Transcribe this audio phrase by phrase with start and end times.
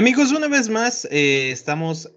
[0.00, 2.10] Amigos, una vez más eh, estamos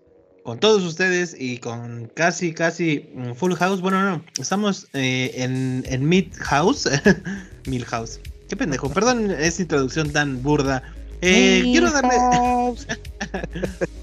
[0.44, 3.82] con todos ustedes y con casi, casi full house.
[3.82, 6.88] Bueno, no, estamos eh, en, en Mid House.
[7.66, 8.22] Mil House.
[8.48, 10.82] Qué pendejo, perdón esa introducción tan burda.
[11.20, 12.16] Eh, quiero darle.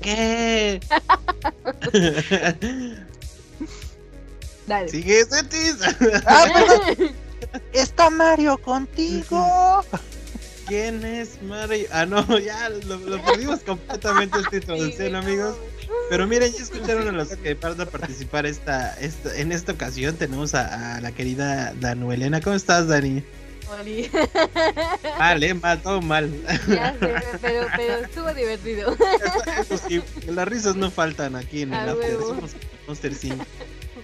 [0.02, 0.80] ¿Qué?
[4.66, 4.88] Dale.
[4.90, 5.78] Sigue, Cetis.
[6.26, 7.14] Ah, perdón.
[7.72, 9.82] Está Mario contigo.
[10.70, 11.88] ¿Quién es Mario?
[11.90, 15.56] Ah, no, ya lo, lo perdimos completamente esta introducción, amigos.
[16.08, 20.14] Pero miren, ya escucharon a los que van a participar esta, esta, en esta ocasión.
[20.14, 22.40] Tenemos a, a la querida Danuelena.
[22.40, 23.24] ¿Cómo estás, Dani?
[25.18, 26.30] Vale, mal, todo mal.
[26.68, 28.96] Ya sé, pero, pero estuvo divertido.
[29.58, 32.12] Eso sí, las risas no faltan aquí en el After.
[32.12, 32.52] Somos
[32.86, 33.42] Monster Sync.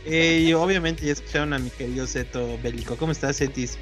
[0.04, 2.96] Eh, y obviamente ya escucharon a mi querido Zeto Bélico.
[2.96, 3.78] ¿Cómo estás, Zetis?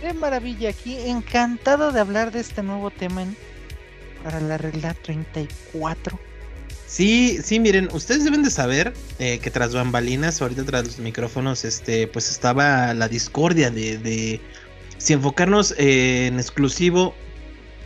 [0.00, 0.96] Qué maravilla aquí.
[0.96, 3.24] Encantado de hablar de este nuevo tema
[4.22, 6.18] para la regla 34.
[6.86, 11.64] Sí, sí, miren, ustedes deben de saber eh, que tras bambalinas, ahorita tras los micrófonos,
[11.64, 14.40] este, pues estaba la discordia de, de
[14.96, 17.14] si enfocarnos eh, en exclusivo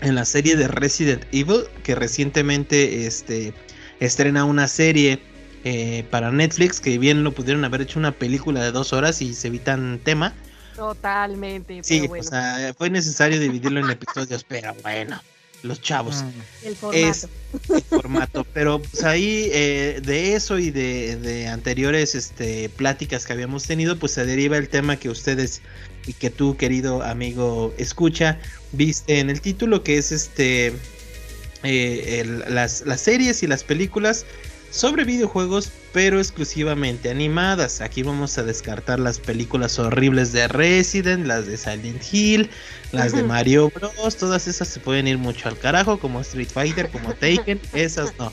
[0.03, 3.55] en la serie de Resident Evil, que recientemente este,
[4.01, 5.21] estrena una serie
[5.65, 9.35] eh, para Netflix, que bien lo pudieron haber hecho una película de dos horas y
[9.35, 10.35] se evitan tema.
[10.87, 11.81] Totalmente.
[11.85, 15.21] Sí, pero bueno, o sea, fue necesario dividirlo en episodios, pero bueno,
[15.63, 16.67] los chavos Mm.
[16.67, 17.07] el formato.
[17.09, 17.29] es
[17.71, 18.47] el formato.
[18.53, 23.97] Pero pues ahí eh, de eso y de, de anteriores este, pláticas que habíamos tenido,
[23.99, 25.63] pues se deriva el tema que ustedes
[26.07, 28.41] y que tú, querido amigo, escucha,
[28.73, 30.73] viste en el título, que es este
[31.63, 34.27] eh, el- las, las series y las películas
[34.73, 37.81] sobre videojuegos, pero exclusivamente animadas.
[37.81, 42.51] Aquí vamos a descartar las películas horribles de Resident, las de Silent Hill,
[42.93, 44.17] las de Mario Bros.
[44.17, 47.61] Todas esas se pueden ir mucho al carajo, como Street Fighter, como Taken.
[47.75, 48.33] Esas no.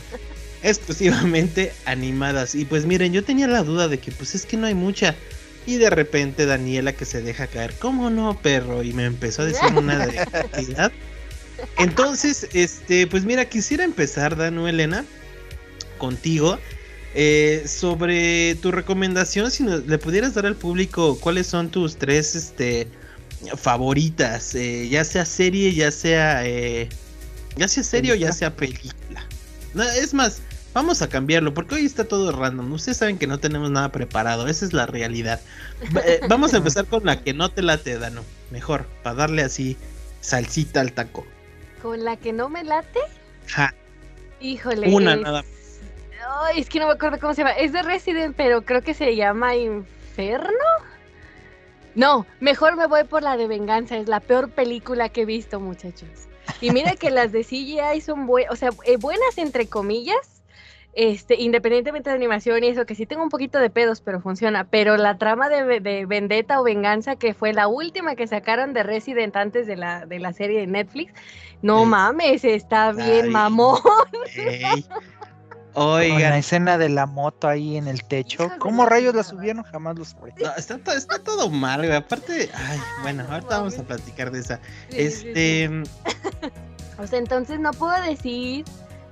[0.64, 2.56] Exclusivamente animadas.
[2.56, 5.16] Y pues miren, yo tenía la duda de que pues es que no hay mucha.
[5.66, 8.84] Y de repente Daniela que se deja caer, ¿cómo no, perro?
[8.84, 10.26] Y me empezó a decir una de.
[11.78, 15.06] Entonces, este, pues mira, quisiera empezar, Danu Elena,
[15.98, 16.58] contigo.
[17.16, 22.36] Eh, sobre tu recomendación, si nos- le pudieras dar al público cuáles son tus tres
[22.36, 22.88] este,
[23.56, 26.90] favoritas, eh, ya sea serie, ya sea, eh,
[27.56, 29.26] ya sea serie o ya sea película.
[29.74, 30.42] No, es más,
[30.74, 32.72] vamos a cambiarlo porque hoy está todo random.
[32.74, 35.42] Ustedes saben que no tenemos nada preparado, esa es la realidad.
[36.06, 38.24] Eh, vamos a empezar con la que no te late, Dano.
[38.52, 39.78] Mejor, para darle así
[40.22, 41.26] salsita al taco.
[41.82, 43.00] Con la que no me late,
[43.48, 43.74] Ja,
[44.42, 44.90] híjole.
[44.90, 45.44] Una es- nada
[46.32, 47.54] Ay, es que no me acuerdo cómo se llama.
[47.54, 50.54] Es de Resident, pero creo que se llama Inferno.
[51.96, 53.98] No, mejor me voy por la de Venganza.
[53.98, 56.10] Es la peor película que he visto, muchachos.
[56.62, 60.36] Y mira que las de CGI son buenas, o sea, eh, buenas entre comillas.
[60.94, 64.66] Este, independientemente de animación y eso, que sí tengo un poquito de pedos, pero funciona.
[64.66, 68.84] Pero la trama de, de Vendetta o Venganza, que fue la última que sacaron de
[68.84, 71.14] Resident antes de la, de la serie de Netflix,
[71.62, 73.30] no mames, está bien Ay.
[73.30, 73.80] mamón.
[74.36, 74.86] ey.
[75.74, 78.50] Con la Oigan, escena de la moto ahí en el techo.
[78.60, 79.64] ¿Cómo rayos la subieron?
[79.64, 80.34] Jamás lo sabré.
[80.42, 81.96] no, está, to- está todo mal, güey.
[81.96, 84.60] Aparte, ay, bueno, no ahorita vamos a platicar de esa.
[84.90, 85.70] Este,
[87.00, 88.66] O sea, entonces no puedo decir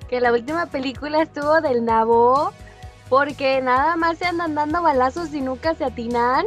[0.10, 2.52] que la última película estuvo del nabo
[3.08, 6.46] porque nada más se andan dando balazos y nunca se atinan.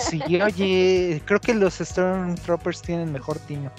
[0.00, 3.72] Sí, oye, creo que los Stormtroopers tienen mejor tino.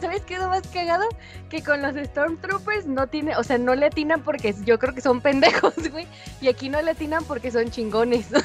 [0.00, 1.04] ¿Sabes qué es lo más cagado?
[1.48, 5.00] Que con los Stormtroopers no tiene, o sea, no le atinan porque yo creo que
[5.00, 6.06] son pendejos, güey.
[6.40, 8.26] Y aquí no le atinan porque son chingones.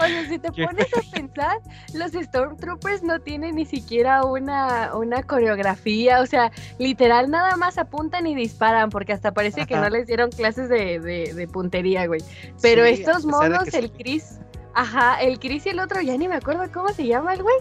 [0.00, 1.58] Oye, si te pones a pensar,
[1.94, 8.26] los Stormtroopers no tienen ni siquiera una, una coreografía, o sea, literal nada más apuntan
[8.26, 12.22] y disparan, porque hasta parece que no les dieron clases de, de- de puntería, güey.
[12.62, 13.92] Pero Sí, estos monos, el sí.
[13.98, 14.38] Chris,
[14.74, 17.56] ajá, el Chris y el otro, ya ni me acuerdo cómo se llama el güey.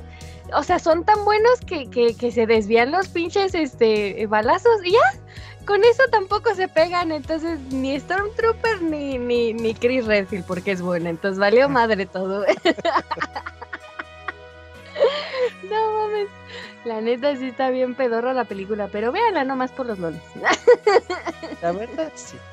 [0.53, 4.91] O sea, son tan buenos que, que, que se desvían los pinches este balazos y
[4.91, 4.99] ya.
[5.65, 10.81] Con eso tampoco se pegan, entonces ni Stormtrooper ni, ni, ni Chris Redfield porque es
[10.81, 12.45] buena, entonces valió madre todo.
[15.69, 16.27] no mames,
[16.83, 20.21] la neta sí está bien pedorra la película, pero véanla nomás por los loles.
[21.61, 22.37] La verdad, sí.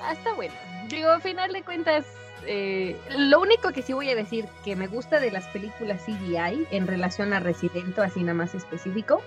[0.00, 0.54] Ah, está bueno.
[0.88, 2.06] Digo, al final de cuentas,
[2.50, 6.66] eh, lo único que sí voy a decir que me gusta de las películas CGI
[6.70, 9.20] en relación a Residento, así nada más específico,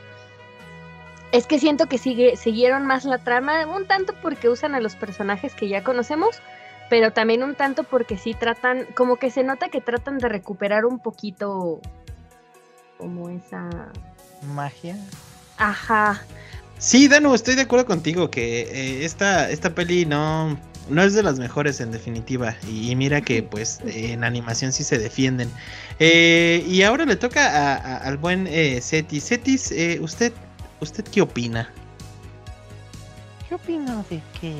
[1.32, 4.96] es que siento que sigue, siguieron más la trama, un tanto porque usan a los
[4.96, 6.42] personajes que ya conocemos,
[6.90, 10.86] pero también un tanto porque sí tratan, como que se nota que tratan de recuperar
[10.86, 11.80] un poquito
[12.98, 13.70] como esa
[14.42, 14.98] magia.
[15.58, 16.24] Ajá.
[16.80, 20.58] Sí, Danu, estoy de acuerdo contigo que eh, esta, esta peli no,
[20.90, 22.56] no es de las mejores en definitiva.
[22.68, 25.50] Y, mira que pues en animación sí se defienden.
[26.00, 29.26] Eh, y ahora le toca a- a- al buen eh, Cetis.
[29.28, 30.34] Cetis, eh, ¿usted,
[30.80, 31.72] ¿usted qué opina?
[33.48, 34.56] ¿Qué opino de qué?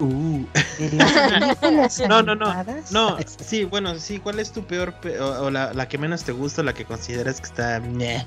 [0.00, 0.44] Uh,
[0.78, 2.52] ¿De las películas No, no, no,
[2.90, 6.24] no, sí, bueno, sí, ¿cuál es tu peor pe- o, o la, la que menos
[6.24, 7.78] te gusta, la que consideras que está...
[7.78, 8.26] ñe?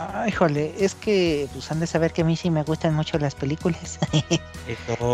[0.00, 3.18] Ah, híjole, es que pues han de saber que a mí sí me gustan mucho
[3.18, 3.98] las películas.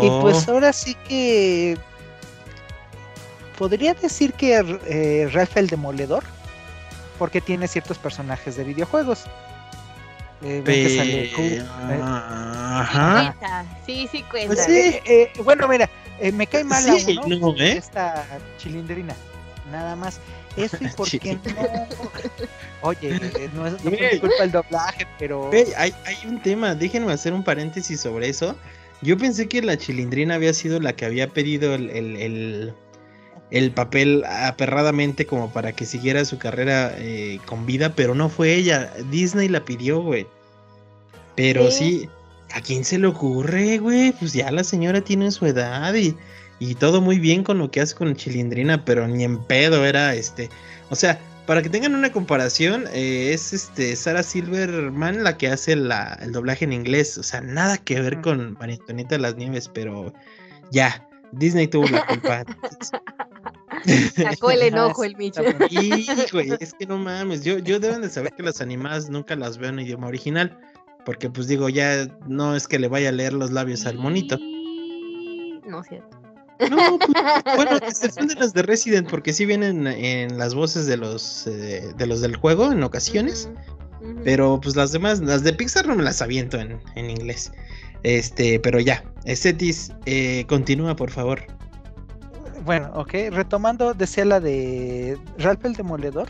[0.03, 1.77] Y pues ahora sí que
[3.57, 4.53] podría decir que
[4.85, 6.25] eh, Ralph el Demoledor,
[7.17, 9.23] porque tiene ciertos personajes de videojuegos.
[10.43, 13.33] Eh, que sale Q, eh, Ajá.
[13.39, 13.65] Cuenta.
[13.85, 14.53] Sí, sí cuenta.
[14.53, 14.99] Pues sí.
[15.05, 15.89] eh, bueno, mira,
[16.19, 17.77] eh, me cae mal a uno no, ¿eh?
[17.77, 18.25] esta
[18.57, 19.15] chilindrina.
[19.71, 20.19] Nada más.
[20.57, 21.87] Eso y porque no.
[22.81, 25.49] Oye, eh, no es no culpa el doblaje, pero.
[25.77, 28.55] Hay, hay un tema, déjenme hacer un paréntesis sobre eso.
[29.01, 32.73] Yo pensé que la chilindrina había sido la que había pedido el, el, el-
[33.51, 38.55] el papel aperradamente como para que siguiera su carrera eh, con vida, pero no fue
[38.55, 38.91] ella.
[39.11, 40.25] Disney la pidió, güey.
[41.35, 42.01] Pero sí.
[42.01, 42.09] Sí.
[42.53, 44.13] ¿a quién se le ocurre, güey?
[44.13, 46.15] Pues ya la señora tiene su edad y,
[46.59, 50.13] y todo muy bien con lo que hace con chilindrina, pero ni en pedo era
[50.15, 50.49] este.
[50.89, 55.75] O sea, para que tengan una comparación, eh, es este Sarah Silverman la que hace
[55.75, 57.17] la, el doblaje en inglés.
[57.17, 60.13] O sea, nada que ver con María Antonieta de las Nieves, pero
[60.71, 62.45] ya, Disney tuvo la culpa.
[64.15, 65.67] Sacó el enojo el exactamente.
[65.69, 69.35] y, güey, es que no mames, yo, yo deben de saber que las animadas nunca
[69.35, 70.57] las veo en idioma original.
[71.05, 74.39] Porque pues digo, ya no es que le vaya a leer los labios al monito.
[75.67, 76.24] No es cierto.
[76.69, 80.97] No, pues, bueno, excepción de las de Resident, porque sí vienen en las voces de
[80.97, 83.49] los eh, de los del juego en ocasiones.
[84.23, 87.51] Pero pues las demás, las de Pixar no me las aviento en, en inglés.
[88.03, 89.03] Este, pero ya.
[89.25, 91.41] Cetis, eh, continúa, por favor.
[92.63, 96.29] Bueno, ok, retomando, decía la de Ralph el Demoledor,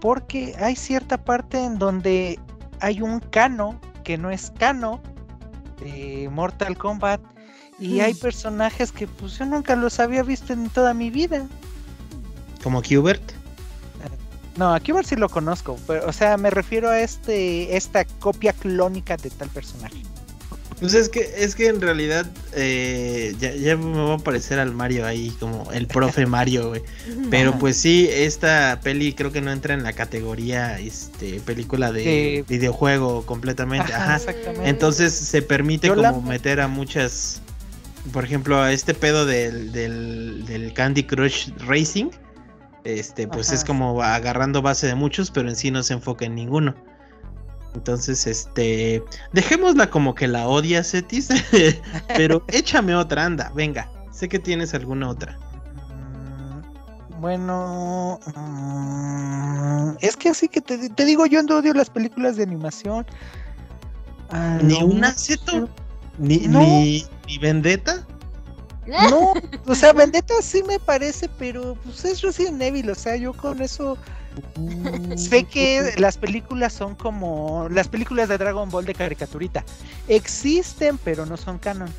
[0.00, 2.38] porque hay cierta parte en donde
[2.80, 5.00] hay un cano que no es cano
[5.80, 7.20] de Mortal Kombat
[7.78, 11.46] y hay personajes que pues yo nunca los había visto en toda mi vida.
[12.62, 13.22] Como Qbert.
[14.56, 18.52] No, aquí ver si lo conozco, pero o sea, me refiero a este esta copia
[18.52, 20.02] clónica de tal personaje.
[20.80, 24.72] Pues es que, es que en realidad eh, ya, ya me va a parecer al
[24.72, 26.82] Mario ahí, como el profe Mario, güey.
[27.30, 32.02] Pero pues sí, esta peli creo que no entra en la categoría este película de
[32.04, 33.92] De- videojuego completamente.
[33.92, 34.16] Ajá, Ajá.
[34.16, 34.68] exactamente.
[34.68, 37.40] Entonces se permite Yo como la- meter a muchas,
[38.12, 42.10] por ejemplo, a este pedo del, del, del Candy Crush Racing.
[42.84, 46.34] Este, pues es como agarrando base de muchos, pero en sí no se enfoca en
[46.34, 46.74] ninguno.
[47.74, 49.02] Entonces, este,
[49.32, 51.28] dejémosla como que la odia Cetis,
[52.16, 53.90] pero échame otra, anda, venga.
[54.10, 55.38] Sé que tienes alguna otra.
[55.92, 62.36] Mm, Bueno, mm, es que así que te, te digo, yo no odio las películas
[62.36, 63.04] de animación.
[64.30, 65.68] A Ni una Zeto,
[66.18, 66.60] ni, No.
[66.60, 68.04] ni, ni Vendetta.
[68.88, 69.34] No,
[69.66, 73.60] o sea, Vendetta sí me parece, pero pues es Resident Evil, o sea, yo con
[73.60, 73.98] eso
[75.16, 79.62] sé que las películas son como las películas de Dragon Ball de caricaturita.
[80.08, 81.92] Existen, pero no son canon.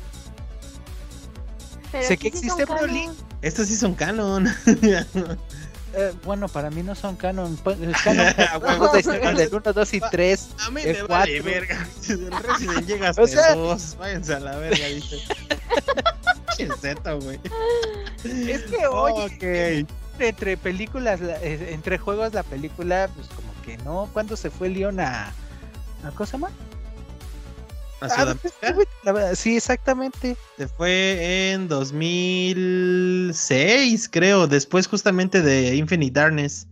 [1.92, 3.08] Pero sé que sí existe Broly.
[3.42, 4.48] Estas sí son canon.
[5.92, 7.58] Eh, bueno, para mí no son canon.
[7.66, 8.34] El canon
[8.78, 10.48] pues, de historia del 1, 2 y 3.
[10.66, 11.86] A mí El me vale verga.
[12.08, 15.16] El Resident llega hasta O sea- dos, váyanse a la verga, dice.
[16.80, 17.40] Zeto, güey.
[18.24, 19.88] Es que, oye, Ok.
[20.20, 24.08] entre películas, la- eh, entre juegos, la película, pues como que no.
[24.12, 25.32] ¿Cuándo se fue Leon a.
[26.04, 26.52] ¿A cosa más?
[28.00, 30.36] A Sudamérica sí, exactamente.
[30.56, 34.46] se fue en 2006, creo.
[34.46, 36.66] Después, justamente de Infinite Darkness.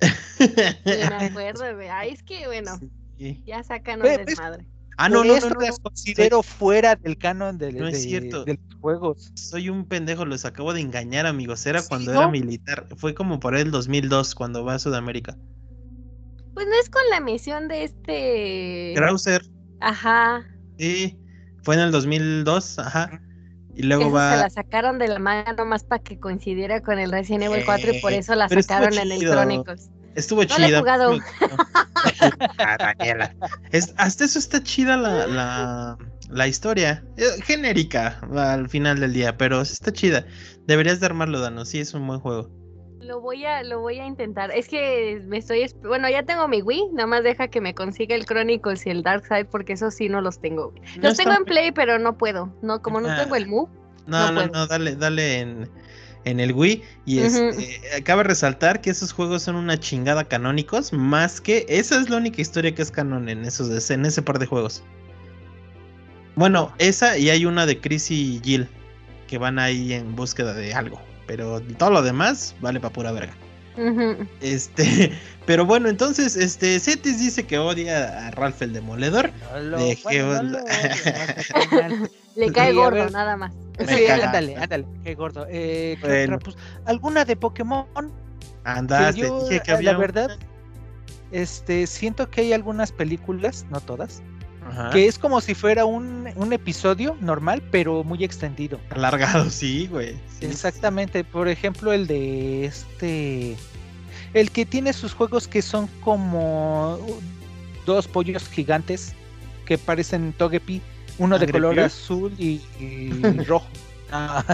[0.00, 0.08] Sí,
[0.46, 0.46] me
[1.30, 1.88] acuerdo, güey.
[1.88, 2.78] Ay, es que bueno,
[3.18, 3.42] Sí.
[3.46, 4.66] ya sacan un ves- desmadre.
[4.98, 5.60] Ah, no, no, no, no.
[5.60, 8.44] las considero fuera del canon de, No es de- cierto.
[8.44, 9.32] de los juegos.
[9.34, 11.64] Soy un pendejo, los acabo de engañar, amigos.
[11.66, 12.18] Era Sí, cuando ¿no?
[12.20, 12.86] era militar.
[12.96, 15.36] Fue como por el 2002, cuando va a Sudamérica.
[16.54, 18.92] Pues no es con la misión de este.
[18.96, 19.42] Krauser,
[19.80, 20.44] Ajá.
[20.78, 21.18] sí.
[21.62, 23.20] Fue en el 2002, ajá.
[23.74, 24.30] Y luego esa va.
[24.36, 27.94] se la sacaron de la manga nomás para que coincidiera con el Resident Evil 4
[27.94, 29.32] y por eso la pero sacaron en el chido.
[29.32, 29.88] Chronicles.
[30.14, 30.78] Estuvo No la he chida.
[30.80, 31.18] jugado.
[32.58, 33.34] Ah, Daniela.
[33.70, 35.96] Es- hasta eso está chida la, la,
[36.30, 37.04] la historia.
[37.16, 40.26] Eh, genérica al final del día, pero está chida.
[40.66, 41.64] Deberías de armarlo, Dano.
[41.64, 42.50] Sí, es un buen juego.
[43.12, 44.50] Lo voy a, lo voy a intentar.
[44.52, 48.14] Es que me estoy, bueno, ya tengo mi Wii, nada más deja que me consiga
[48.14, 50.72] el Chronicles y el Dark Side porque eso sí no los tengo.
[50.96, 52.50] No Los tengo en Play, pero no puedo.
[52.62, 53.70] No, como no tengo el Move.
[54.06, 55.68] No, no no, dale, dale en,
[56.24, 56.82] en el Wii.
[57.04, 57.50] Y Ujú.
[57.50, 62.16] este, cabe resaltar que esos juegos son una chingada canónicos, más que esa es la
[62.16, 64.82] única historia que es canon en esos, en ese par de juegos.
[66.34, 68.68] Bueno, esa y hay una de Chris y Jill
[69.26, 73.34] que van ahí en búsqueda de algo, pero todo lo demás vale para pura verga.
[74.40, 75.12] Este,
[75.46, 79.30] pero bueno, entonces, este, Cetis dice que odia a Ralph el Demoledor.
[79.54, 80.64] No lo- De bueno, Geo- no lo odio,
[81.54, 82.10] no, carnal.
[82.36, 83.52] Le cae gordo, nada más.
[83.88, 85.46] Sí, ándale, ándale, qué gordo.
[85.50, 86.36] Eh, ¿qué Bueno.
[86.36, 86.52] otra?
[86.52, 87.86] Pues, ¿Alguna de Pokémon?
[88.64, 90.38] Andaste, Que yo, dije que había la verdad,
[91.30, 94.22] este, siento que hay algunas películas, no todas,
[94.72, 94.90] Ajá.
[94.90, 98.80] que es como si fuera un, un episodio normal, pero muy extendido.
[98.90, 100.14] Alargado, sí, güey.
[100.38, 103.56] sí, Exactamente, por ejemplo, el de este,
[104.34, 106.98] el que tiene sus juegos que son como
[107.84, 109.14] dos pollos gigantes
[109.66, 110.80] que parecen Togepi,
[111.18, 113.10] uno de ¿Angry color azul y, y
[113.46, 113.66] rojo.
[114.12, 114.44] Ah.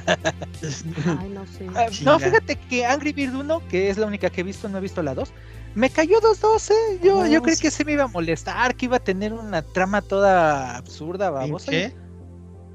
[1.20, 1.66] Ay, no sé.
[1.74, 4.78] Ah, no, fíjate que Angry Bird 1, que es la única que he visto, no
[4.78, 5.30] he visto la 2,
[5.74, 7.00] me cayó 2-2, ¿eh?
[7.02, 7.62] Yo, yo creí sí.
[7.62, 11.70] que se me iba a molestar, que iba a tener una trama toda absurda, babosa.
[11.70, 11.94] ¿Qué?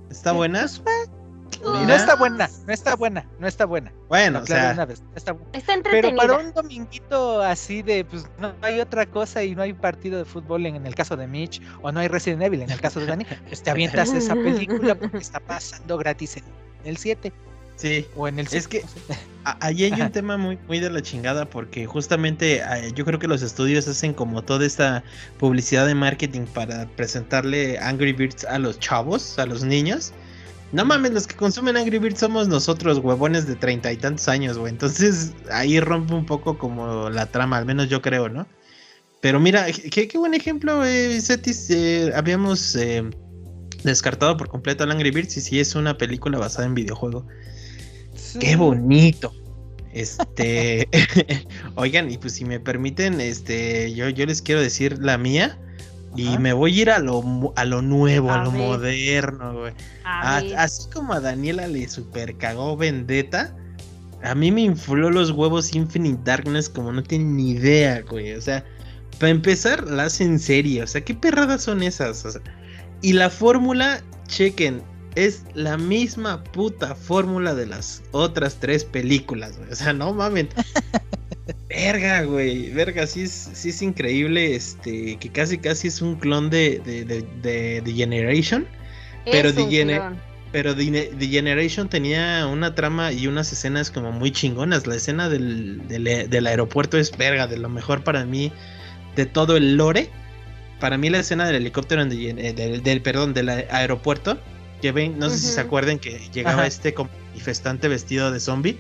[0.10, 0.60] ¿Está Eh, buena?
[0.62, 3.94] pues, eh, no está buena, no está buena, no está buena.
[4.10, 6.18] Bueno, o sea, una vez, no está bu- Está Pero entretenida.
[6.22, 10.26] para un dominguito así de, pues no hay otra cosa y no hay partido de
[10.26, 13.00] fútbol en, en el caso de Mitch, o no hay Resident Evil en el caso
[13.00, 16.44] de Dani, pues te avientas esa película porque está pasando gratis en
[16.86, 17.32] el 7
[17.76, 18.06] sí.
[18.16, 18.84] o en el Es 5, que-
[19.60, 23.28] Ahí hay un tema muy, muy de la chingada porque justamente eh, yo creo que
[23.28, 25.04] los estudios hacen como toda esta
[25.38, 30.14] publicidad de marketing para presentarle Angry Birds a los chavos, a los niños.
[30.72, 34.58] No mames, los que consumen Angry Birds somos nosotros, huevones de treinta y tantos años,
[34.58, 34.72] güey.
[34.72, 38.48] Entonces ahí rompe un poco como la trama, al menos yo creo, ¿no?
[39.20, 41.70] Pero mira, qué, qué buen ejemplo, eh, Cetis.
[41.70, 43.04] eh, habíamos eh,
[43.84, 47.28] descartado por completo al Angry Birds y sí es una película basada en videojuego.
[48.40, 49.34] Qué bonito.
[49.94, 50.88] Este,
[51.76, 55.60] oigan, y pues si me permiten, este, yo, yo les quiero decir la mía
[56.16, 56.40] y Ajá.
[56.40, 58.62] me voy a ir a lo, a lo nuevo, a, A lo ver.
[58.62, 59.74] moderno, güey.
[60.04, 60.56] A A- ver.
[60.58, 63.56] así como a Daniela le super cagó Vendetta,
[64.24, 68.34] a mí me infló los huevos Infinite Darkness como no tienen ni idea, güey.
[68.34, 68.64] O sea,
[69.20, 70.82] para empezar, la hacen serie.
[70.82, 72.26] O sea, ¿qué perradas son esas?
[72.26, 72.42] O sea,
[73.02, 74.82] y la fórmula, chequen,
[75.16, 79.72] es la misma puta fórmula de las otras tres películas, güey.
[79.72, 80.50] O sea, no mamen.
[81.70, 82.70] Verga, güey.
[82.72, 84.56] Verga, sí es, sí es increíble.
[84.56, 88.68] Este, que casi casi es un clon de, de, de, de- de Generation.
[89.26, 90.34] pero un Digene- clon.
[90.52, 94.86] Pero The, The Generation tenía una trama y unas escenas como muy chingonas.
[94.86, 98.52] La escena del, del- del aeropuerto es verga, de lo mejor para mí
[99.16, 100.10] de todo el lore.
[100.80, 104.38] Para mí la escena del helicóptero, en The eh, del, del- perdón, del aeropuerto,
[104.84, 105.68] que ven, no sé si se Ujú.
[105.68, 106.68] acuerdan que llegaba Ajá.
[106.68, 108.78] este manifestante vestido de zombie.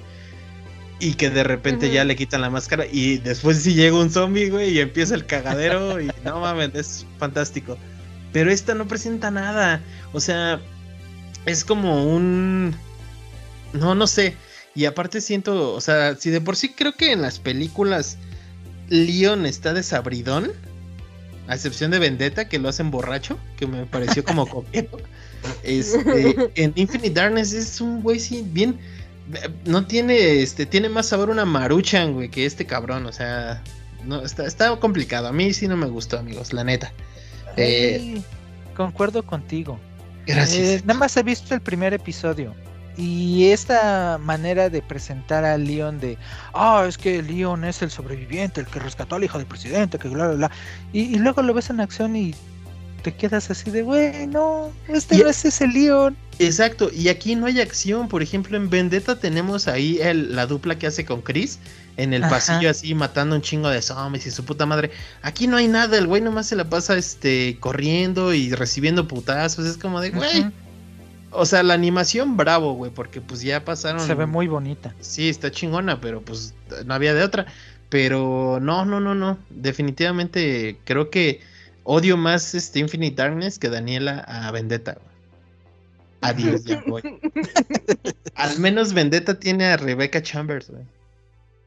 [1.00, 4.50] Y que de repente ya le quitan la máscara y después sí llega un zombie,
[4.50, 7.77] güey, y empieza el cagadero y no mames, es fantástico.
[8.33, 9.81] Pero esta no presenta nada.
[10.12, 10.60] O sea,
[11.45, 12.75] es como un...
[13.72, 14.36] No, no sé.
[14.75, 18.17] Y aparte siento, o sea, si de por sí creo que en las películas
[18.89, 20.51] Leon está desabridón,
[21.48, 24.98] a excepción de Vendetta, que lo hacen borracho, que me pareció como coqueto.
[25.63, 28.79] Este, en Infinite Darkness es un güey sí, bien...
[29.65, 33.63] No tiene, este, tiene más sabor una maruchan, güey, que este cabrón, o sea...
[34.05, 35.27] No, está, está complicado.
[35.27, 36.91] A mí sí no me gustó, amigos, la neta.
[37.55, 38.23] Eh, Sí,
[38.75, 39.79] concuerdo contigo.
[40.25, 40.62] Gracias.
[40.62, 42.53] Eh, nada más he visto el primer episodio.
[42.95, 46.17] Y esta manera de presentar a Leon de,
[46.53, 50.09] ah, es que Leon es el sobreviviente, el que rescató al hijo del presidente, que
[50.09, 50.51] bla, bla, bla.
[50.91, 52.35] Y, y luego lo ves en acción y
[53.03, 56.15] te quedas así de, güey, no, este Y- no es ese Leon.
[56.39, 58.07] Exacto, y aquí no hay acción.
[58.07, 61.60] Por ejemplo, en Vendetta tenemos ahí el- la dupla que hace con Chris
[61.98, 62.31] en el Ajá.
[62.36, 64.89] pasillo así matando un chingo de zombies y su puta madre.
[65.22, 69.65] Aquí no hay nada, el güey nomás se la pasa este corriendo y recibiendo putazos.
[69.67, 70.45] Es como de, güey.
[71.36, 74.05] O sea, la animación bravo, güey, porque pues ya pasaron.
[74.05, 74.93] Se ve muy bonita.
[75.01, 76.53] Sí, está chingona, pero pues
[76.86, 77.45] no había de otra.
[77.89, 79.38] Pero no, no, no, no.
[79.50, 81.41] Definitivamente creo que
[81.84, 84.98] odio más este Infinite Darkness que Daniela a Vendetta.
[86.22, 87.02] Adiós, ya voy.
[88.36, 90.86] Al menos Vendetta tiene a Rebecca Chambers, güey.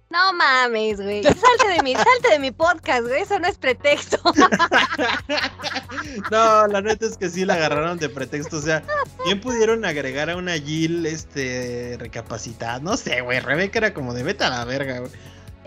[0.08, 1.22] No mames, güey.
[1.22, 3.22] Salte de mi, salte de mi podcast, güey.
[3.22, 4.18] Eso no es pretexto.
[6.30, 8.58] no, la neta es que sí la agarraron de pretexto.
[8.58, 8.84] O sea,
[9.24, 12.78] bien pudieron agregar a una Jill, este, recapacitada.
[12.78, 13.40] No sé, güey.
[13.40, 15.10] Rebeca era como de vete a la verga, güey.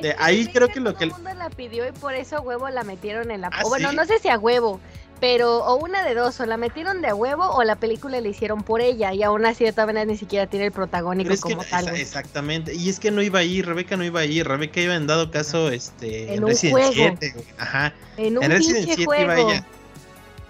[0.02, 1.08] De ahí creo que lo que.
[1.08, 3.50] Todo el mundo la pidió y por eso huevo la metieron en la.
[3.52, 4.80] Ah, bueno, no sé si a huevo,
[5.20, 8.28] pero o una de dos, o la metieron de a huevo o la película la
[8.28, 11.64] hicieron por ella y aún así de todas maneras ni siquiera tiene el protagónico como
[11.64, 11.90] tal.
[11.96, 14.96] exactamente, y es que no iba a ir, Rebeca no iba a ir, Rebeca iba
[14.96, 17.94] en dado caso este en, Resident 7, ajá.
[18.18, 19.66] En un Resident 7 iba ella.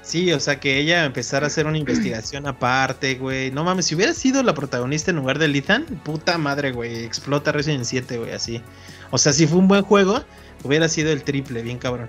[0.10, 3.52] Sí, o sea, que ella empezara a hacer una investigación aparte, güey.
[3.52, 7.52] No mames, si hubiera sido la protagonista en lugar de Ethan, puta madre, güey, explota
[7.52, 8.60] Resident 7, güey, así.
[9.12, 10.22] O sea, si fue un buen juego,
[10.64, 12.08] hubiera sido el triple, bien cabrón.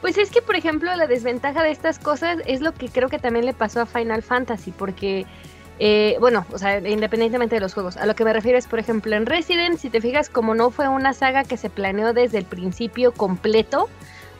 [0.00, 3.18] Pues es que, por ejemplo, la desventaja de estas cosas es lo que creo que
[3.18, 5.26] también le pasó a Final Fantasy, porque,
[5.78, 8.80] eh, bueno, o sea, independientemente de los juegos, a lo que me refiero es, por
[8.80, 12.38] ejemplo, en Resident, si te fijas, como no fue una saga que se planeó desde
[12.38, 13.88] el principio completo,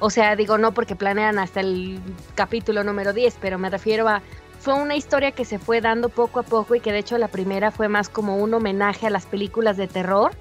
[0.01, 2.01] o sea, digo no porque planean hasta el
[2.35, 4.21] capítulo número 10, pero me refiero a
[4.59, 7.27] fue una historia que se fue dando poco a poco y que de hecho la
[7.29, 10.33] primera fue más como un homenaje a las películas de terror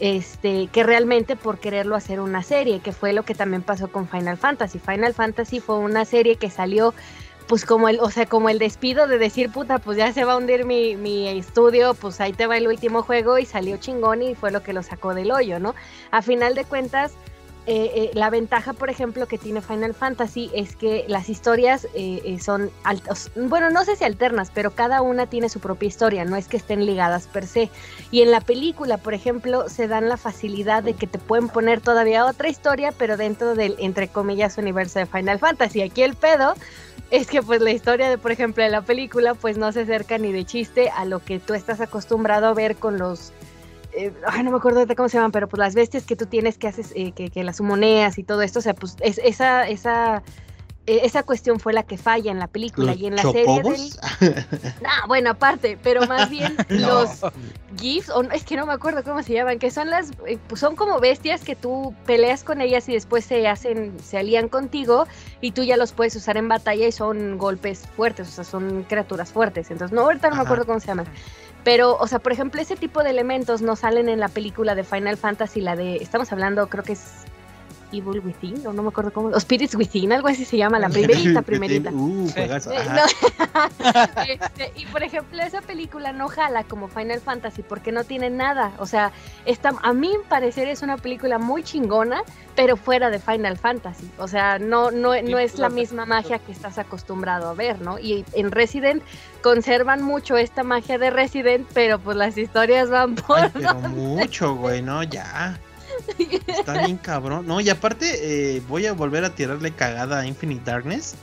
[0.00, 4.08] este, que realmente por quererlo hacer una serie, que fue lo que también pasó con
[4.08, 4.78] Final Fantasy.
[4.78, 6.94] Final Fantasy fue una serie que salió
[7.48, 10.34] pues como el, o sea, como el despido de decir, puta, pues ya se va
[10.34, 14.22] a hundir mi, mi estudio, pues ahí te va el último juego y salió chingón
[14.22, 15.74] y fue lo que lo sacó del hoyo, ¿no?
[16.10, 17.12] A final de cuentas,
[17.70, 22.38] eh, eh, la ventaja, por ejemplo, que tiene Final Fantasy es que las historias eh,
[22.40, 26.36] son, altas, bueno, no sé si alternas, pero cada una tiene su propia historia, no
[26.36, 27.68] es que estén ligadas per se.
[28.10, 31.82] Y en la película, por ejemplo, se dan la facilidad de que te pueden poner
[31.82, 35.82] todavía otra historia, pero dentro del, entre comillas, universo de Final Fantasy.
[35.82, 36.54] Aquí el pedo
[37.10, 40.16] es que pues la historia de, por ejemplo, de la película, pues no se acerca
[40.16, 43.34] ni de chiste a lo que tú estás acostumbrado a ver con los
[43.98, 46.26] eh, ay, no me acuerdo de cómo se llaman, pero pues las bestias que tú
[46.26, 49.18] tienes que haces, eh, que, que, las humoneas y todo esto, o sea, pues es,
[49.18, 50.22] esa, esa,
[50.88, 53.76] e, esa cuestión fue la que falla en la película y en la serie del...
[54.86, 57.20] Ah, bueno, aparte, pero más bien los
[57.76, 60.60] GIFs, o es que no me acuerdo cómo se llaman, que son las, eh, pues
[60.60, 65.06] son como bestias que tú peleas con ellas y después se hacen, se alían contigo
[65.42, 68.84] y tú ya los puedes usar en batalla y son golpes fuertes, o sea, son
[68.84, 69.70] criaturas fuertes.
[69.70, 71.06] Entonces, no, ahorita no me acuerdo cómo se llaman.
[71.64, 74.84] Pero, o sea, por ejemplo, ese tipo de elementos no salen en la película de
[74.84, 77.24] Final Fantasy, la de, estamos hablando, creo que es
[77.92, 80.88] Evil Within, o no me acuerdo cómo, o Spirits Within, algo así se llama, la
[80.88, 81.90] primerita, primerita.
[81.90, 82.28] Uh,
[84.28, 88.72] este, y por ejemplo, esa película no jala como Final Fantasy porque no tiene nada,
[88.78, 89.12] o sea,
[89.46, 92.22] está, a mí parecer es una película muy chingona,
[92.54, 96.52] pero fuera de Final Fantasy, o sea, no, no, no es la misma magia que
[96.52, 97.98] estás acostumbrado a ver, ¿no?
[97.98, 99.02] Y en Resident
[99.42, 103.38] conservan mucho esta magia de Resident, pero pues las historias van por...
[103.38, 105.58] Ay, pero mucho, güey, no, ya.
[106.46, 107.46] Está bien cabrón.
[107.46, 111.14] No, y aparte, eh, voy a volver a tirarle cagada a Infinite Darkness.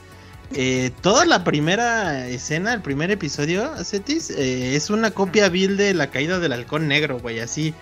[0.54, 5.92] Eh, toda la primera escena, el primer episodio, Cetis, eh, es una copia vil de
[5.92, 7.40] la caída del halcón negro, güey.
[7.40, 7.74] Así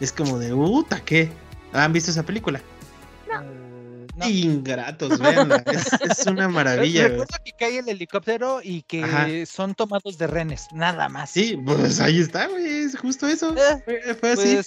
[0.00, 1.30] es como de, puta, ¿qué?
[1.72, 2.60] ¿Han visto esa película?
[3.28, 3.61] No.
[4.26, 5.64] Ingratos, veanla.
[5.66, 7.08] Es, una maravilla.
[7.08, 11.30] Recuerdo que cae el helicóptero y que son tomados de renes, nada más.
[11.30, 12.66] Sí, pues ahí está, güey.
[12.66, 13.54] Es justo eso.
[14.20, 14.58] fue, así.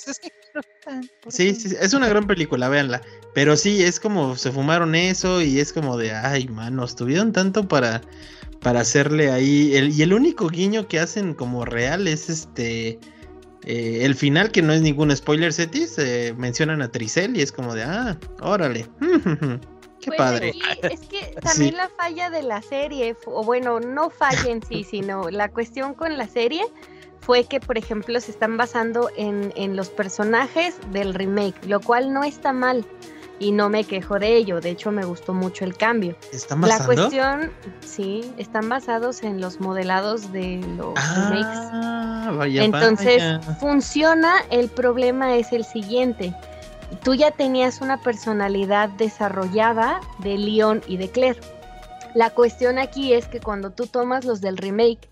[1.22, 3.02] Pues, sí, sí, es una gran película, véanla.
[3.34, 7.68] Pero sí, es como se fumaron eso y es como de, ay, manos, tuvieron tanto
[7.68, 8.02] para,
[8.62, 9.76] para hacerle ahí.
[9.76, 13.00] El, y el único guiño que hacen como real es este.
[13.66, 17.52] Eh, el final, que no es ningún spoiler, Setis, eh, mencionan a Tricel y es
[17.52, 18.86] como de, ah, órale.
[20.02, 20.54] Qué pues padre.
[20.84, 25.32] es que también la falla de la serie, o bueno, no falla en sí, sino
[25.32, 26.64] la cuestión con la serie
[27.22, 32.14] fue que, por ejemplo, se están basando en, en los personajes del remake, lo cual
[32.14, 32.86] no está mal
[33.40, 34.62] y no me quejo de ello.
[34.62, 36.16] De hecho, me gustó mucho el cambio.
[36.32, 36.94] ¿Están basando?
[36.94, 37.52] La cuestión,
[37.86, 43.24] sí, están basados en los modelados de los ah, Vaya, Entonces,
[43.60, 44.44] funciona.
[44.50, 46.34] El problema es el siguiente.
[47.04, 51.40] Tú ya tenías una personalidad desarrollada de Leon y de Claire.
[52.14, 55.10] La cuestión aquí es que cuando tú tomas los del remake,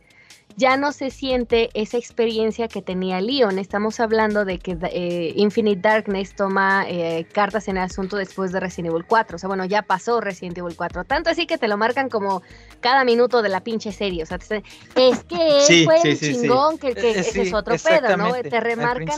[0.55, 3.57] ya no se siente esa experiencia que tenía Leon.
[3.59, 8.59] Estamos hablando de que eh, Infinite Darkness toma eh, cartas en el asunto después de
[8.59, 9.35] Resident Evil 4.
[9.35, 11.05] O sea, bueno, ya pasó Resident Evil 4.
[11.05, 12.43] Tanto así que te lo marcan como
[12.81, 14.23] cada minuto de la pinche serie.
[14.23, 18.15] O sea, es que él fue el chingón, que, que eh, ese es otro pedo,
[18.17, 18.33] ¿no?
[18.33, 19.17] Te remarcan.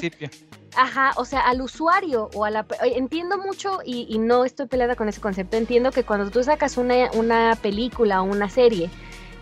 [0.77, 2.65] Ajá, o sea, al usuario o a la...
[2.83, 5.55] Entiendo mucho y, y, no estoy peleada con ese concepto.
[5.55, 8.89] Entiendo que cuando tú sacas una, una película o una serie,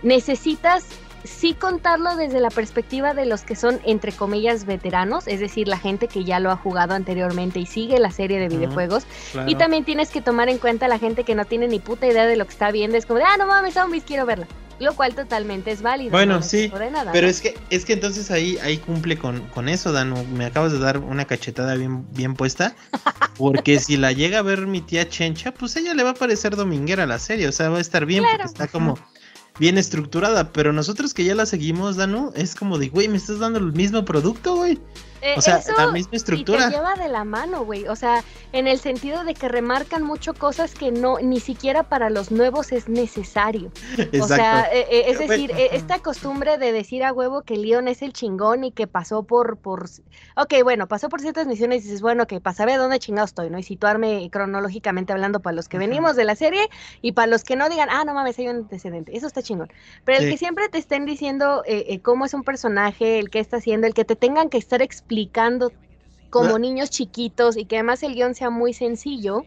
[0.04, 0.86] necesitas
[1.24, 5.78] sí contarlo desde la perspectiva de los que son, entre comillas, veteranos, es decir, la
[5.78, 9.06] gente que ya lo ha jugado anteriormente y sigue la serie de videojuegos.
[9.48, 12.26] Y también tienes que tomar en cuenta la gente que no tiene ni puta idea
[12.26, 14.48] de lo que está viendo, es como de, ah, no mames, zombies, quiero verla
[14.80, 16.12] lo cual totalmente es válido.
[16.12, 16.72] Bueno, sí,
[17.12, 20.24] pero es que es que entonces ahí ahí cumple con, con eso, Danu.
[20.26, 22.76] Me acabas de dar una cachetada bien bien puesta,
[23.38, 26.56] porque si la llega a ver mi tía Chencha, pues ella le va a parecer
[26.56, 28.98] dominguera la serie, o sea, va a estar bien porque está como
[29.60, 33.40] bien estructurada, pero nosotros que ya la seguimos, Danu, es como de, güey, me estás
[33.40, 34.80] dando el mismo producto, güey.
[35.24, 36.68] Eh, o sea, la misma estructura.
[36.68, 37.88] Y te lleva de la mano, güey.
[37.88, 42.10] O sea, en el sentido de que remarcan mucho cosas que no, ni siquiera para
[42.10, 43.72] los nuevos es necesario.
[44.22, 48.02] O sea, eh, eh, es decir, esta costumbre de decir a huevo que Leon es
[48.02, 49.86] el chingón y que pasó por, por,
[50.36, 53.50] ok, bueno, pasó por ciertas misiones y dices, bueno, que para saber dónde chingado estoy,
[53.50, 53.58] ¿no?
[53.58, 56.70] Y situarme cronológicamente hablando para los que venimos de la serie
[57.02, 59.16] y para los que no digan, ah, no mames, hay un antecedente.
[59.16, 59.72] Eso está chingón.
[60.04, 61.64] Pero el que siempre te estén diciendo
[62.02, 65.13] cómo es un personaje, el que está haciendo, el que te tengan que estar explicando
[65.14, 65.72] explicando
[66.30, 69.46] como niños chiquitos y que además el guion sea muy sencillo,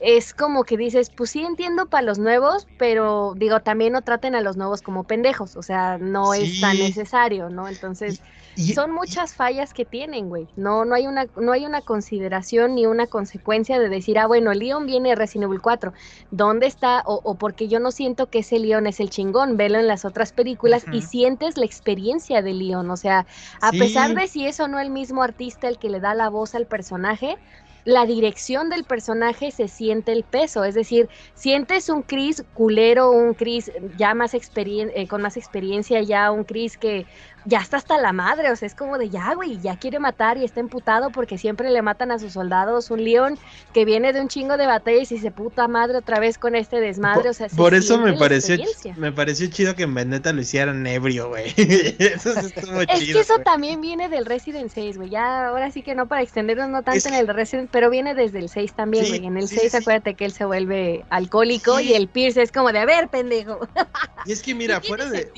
[0.00, 4.36] es como que dices, pues sí entiendo para los nuevos, pero digo, también no traten
[4.36, 7.66] a los nuevos como pendejos, o sea, no es tan necesario, ¿no?
[7.66, 8.22] Entonces,
[8.56, 10.48] son muchas fallas que tienen, güey.
[10.56, 14.52] No, no hay una, no hay una consideración ni una consecuencia de decir, ah, bueno,
[14.52, 15.92] Leon viene de Resident Evil 4.
[16.30, 17.02] ¿Dónde está?
[17.06, 19.56] O, o, porque yo no siento que ese Leon es el chingón.
[19.56, 22.90] Velo en las otras películas y sientes la experiencia de Leon.
[22.90, 23.26] O sea,
[23.60, 26.28] a pesar de si es o no el mismo artista el que le da la
[26.28, 27.38] voz al personaje,
[27.84, 33.34] la dirección del personaje se siente el peso, es decir, sientes un Chris culero, un
[33.34, 37.06] Chris ya más eh, con más experiencia, ya un Chris que
[37.44, 40.36] ya está hasta la madre, o sea, es como de ya, güey, ya quiere matar
[40.38, 43.38] y está emputado porque siempre le matan a sus soldados, un león
[43.72, 46.80] que viene de un chingo de batallas y se puta madre otra vez con este
[46.80, 48.56] desmadre, o sea, por eso me pareció
[48.96, 51.54] me pareció chido que en Vendetta lo hicieran ebrio, güey.
[51.56, 55.10] eso es que eso también viene del Resident 6, güey.
[55.10, 58.38] Ya ahora sí que no para extendernos no tanto en el Resident, pero viene desde
[58.38, 59.26] el 6 también, güey.
[59.26, 62.80] en el 6 acuérdate que él se vuelve alcohólico y el Pierce es como de,
[62.80, 63.60] a ver, pendejo.
[64.26, 65.30] Y es que mira, fuera de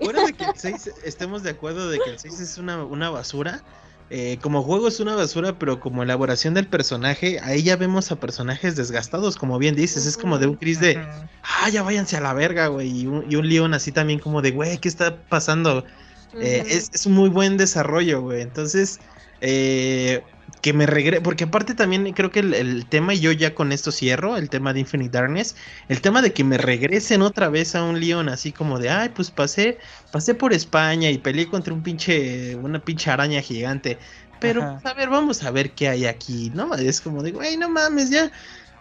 [0.00, 3.10] fuera de que el 6 estemos de acuerdo de que el 6 es una, una
[3.10, 3.62] basura.
[4.10, 8.16] Eh, como juego es una basura, pero como elaboración del personaje, ahí ya vemos a
[8.16, 10.98] personajes desgastados, como bien dices, es como de un Chris de,
[11.42, 14.42] ah, ya váyanse a la verga, güey, y un, y un Leon así también como
[14.42, 15.84] de, güey, ¿qué está pasando?
[16.38, 19.00] Eh, es, es, un muy buen desarrollo, güey, entonces,
[19.40, 20.22] eh,
[20.64, 23.92] que me regrese, porque aparte también creo que el, tema, y yo ya con esto
[23.92, 25.56] cierro, el tema de Infinite Darkness,
[25.90, 29.10] el tema de que me regresen otra vez a un León así como de, ay,
[29.14, 29.76] pues pasé,
[30.10, 33.98] pasé por España y peleé contra un pinche, una pinche araña gigante,
[34.40, 36.74] pero a ver, vamos a ver qué hay aquí, ¿no?
[36.76, 38.32] Es como de, güey, no mames, ya,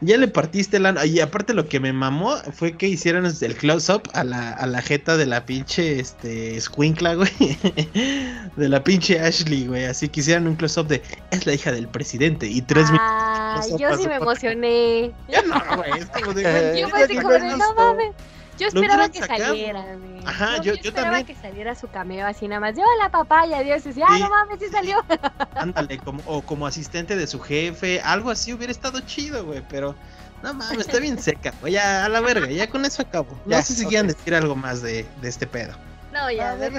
[0.03, 1.05] ya le partiste la...
[1.05, 4.81] Y aparte lo que me mamó fue que hicieran el close-up a la, a la
[4.81, 7.29] jeta de la pinche, este, Squinkla, güey.
[8.55, 9.85] de la pinche Ashley, güey.
[9.85, 12.47] Así que hicieran un close-up de, es la hija del presidente.
[12.47, 15.11] Y tres Ah, yo sí me emocioné.
[15.29, 15.91] Ya no, güey.
[15.99, 16.43] Es como de,
[16.79, 18.11] yo como de, no mames.
[18.57, 19.85] Yo esperaba que saliera,
[20.25, 22.75] Ajá, yo, yo, esperaba que saliera su cameo así nada más.
[22.75, 25.03] Yo la papaya, Dios, decía, ah, no mames, sí salió.
[25.55, 29.95] Ándale, como, o como asistente de su jefe, algo así hubiera estado chido, güey, pero
[30.43, 33.39] no mames, está bien seca, güey, ya a la verga, ya con eso acabo.
[33.45, 35.73] No sé si quieran decir algo más de, de este pedo.
[36.11, 36.69] No, ya, ah, de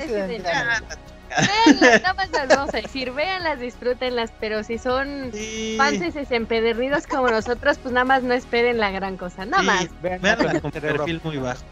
[1.36, 5.32] Veanlas, nada más las vamos a decir, véanlas, disfrútenlas, pero si son
[5.76, 9.88] fans empedernidos como nosotros, pues nada más no esperen la gran cosa, nada más.
[10.02, 11.62] Veanlas con perfil muy bajo.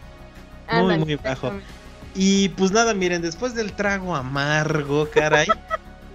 [0.71, 1.51] Muy, muy bajo.
[2.15, 5.47] Y pues nada, miren, después del trago amargo, caray.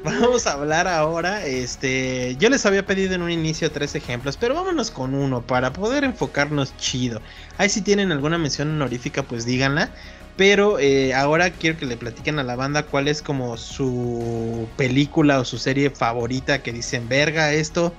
[0.05, 4.55] Vamos a hablar ahora, este, yo les había pedido en un inicio tres ejemplos, pero
[4.55, 7.21] vámonos con uno para poder enfocarnos chido.
[7.59, 9.91] Ahí si tienen alguna mención honorífica, pues díganla.
[10.39, 15.41] Pero eh, ahora quiero que le platiquen a la banda cuál es como su película
[15.41, 17.93] o su serie favorita que dicen, verga, esto,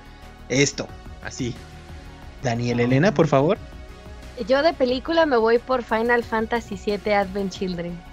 [0.48, 0.88] esto,
[1.22, 1.54] así.
[2.42, 3.58] Daniel Elena, por favor.
[4.48, 8.09] Yo de película me voy por Final Fantasy VII Advent Children.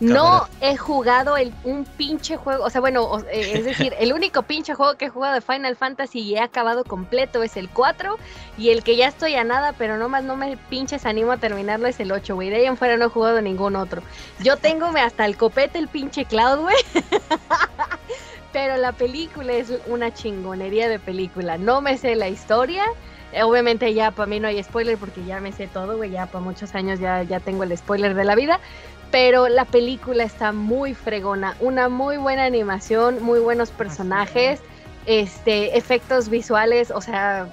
[0.00, 4.42] No he jugado el, un pinche juego, o sea, bueno, eh, es decir, el único
[4.42, 8.16] pinche juego que he jugado de Final Fantasy y he acabado completo es el 4
[8.56, 11.86] y el que ya estoy a nada, pero nomás no me pinches animo a terminarlo
[11.86, 12.48] es el 8, güey.
[12.48, 14.02] De ahí en fuera no he jugado ningún otro.
[14.40, 16.76] Yo tengo hasta el copete el pinche Cloud, güey.
[18.52, 21.58] pero la película es una chingonería de película.
[21.58, 22.84] No me sé la historia.
[23.42, 26.42] Obviamente ya para mí no hay spoiler porque ya me sé todo, güey, ya para
[26.42, 28.58] muchos años ya, ya tengo el spoiler de la vida,
[29.10, 34.60] pero la película está muy fregona, una muy buena animación, muy buenos personajes,
[35.06, 37.48] este, efectos visuales, o sea,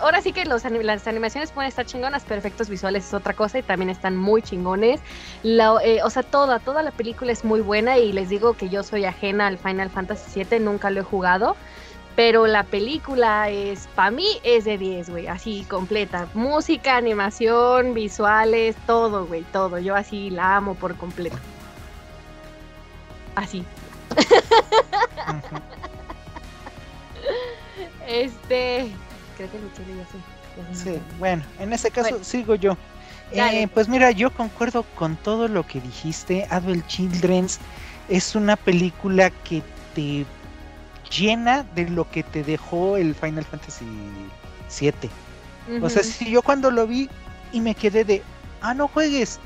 [0.00, 3.58] ahora sí que los, las animaciones pueden estar chingonas, pero efectos visuales es otra cosa
[3.58, 5.00] y también están muy chingones.
[5.42, 8.82] Eh, o sea, toda, toda la película es muy buena y les digo que yo
[8.82, 11.56] soy ajena al Final Fantasy VII, nunca lo he jugado.
[12.18, 16.26] Pero la película es, para mí, es de 10, güey, así completa.
[16.34, 19.78] Música, animación, visuales, todo, güey, todo.
[19.78, 21.38] Yo así la amo por completo.
[23.36, 23.64] Así.
[28.08, 28.90] este,
[29.36, 30.96] creo que Michelle ya sé.
[30.96, 32.76] Sí, bueno, en ese caso sigo yo.
[33.30, 36.48] Eh, pues mira, yo concuerdo con todo lo que dijiste.
[36.50, 37.60] Adult Children's
[38.08, 39.62] es una película que
[39.94, 40.26] te
[41.10, 43.84] llena de lo que te dejó el Final Fantasy
[44.80, 45.82] VII.
[45.82, 47.08] O sea, si yo cuando lo vi
[47.52, 48.22] y me quedé de,
[48.62, 49.38] ah, no juegues,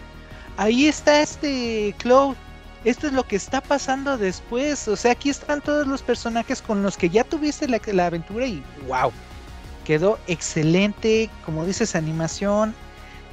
[0.56, 2.36] ahí está este Cloud,
[2.84, 6.82] esto es lo que está pasando después, o sea, aquí están todos los personajes con
[6.82, 9.12] los que ya tuviste la, la aventura y wow,
[9.84, 12.74] quedó excelente, como dices, animación,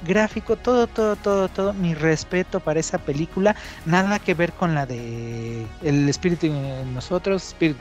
[0.06, 1.74] gráfico, todo, todo, todo, todo.
[1.74, 3.56] Mi respeto para esa película.
[3.86, 7.78] Nada que ver con la de El espíritu en nosotros, Spirit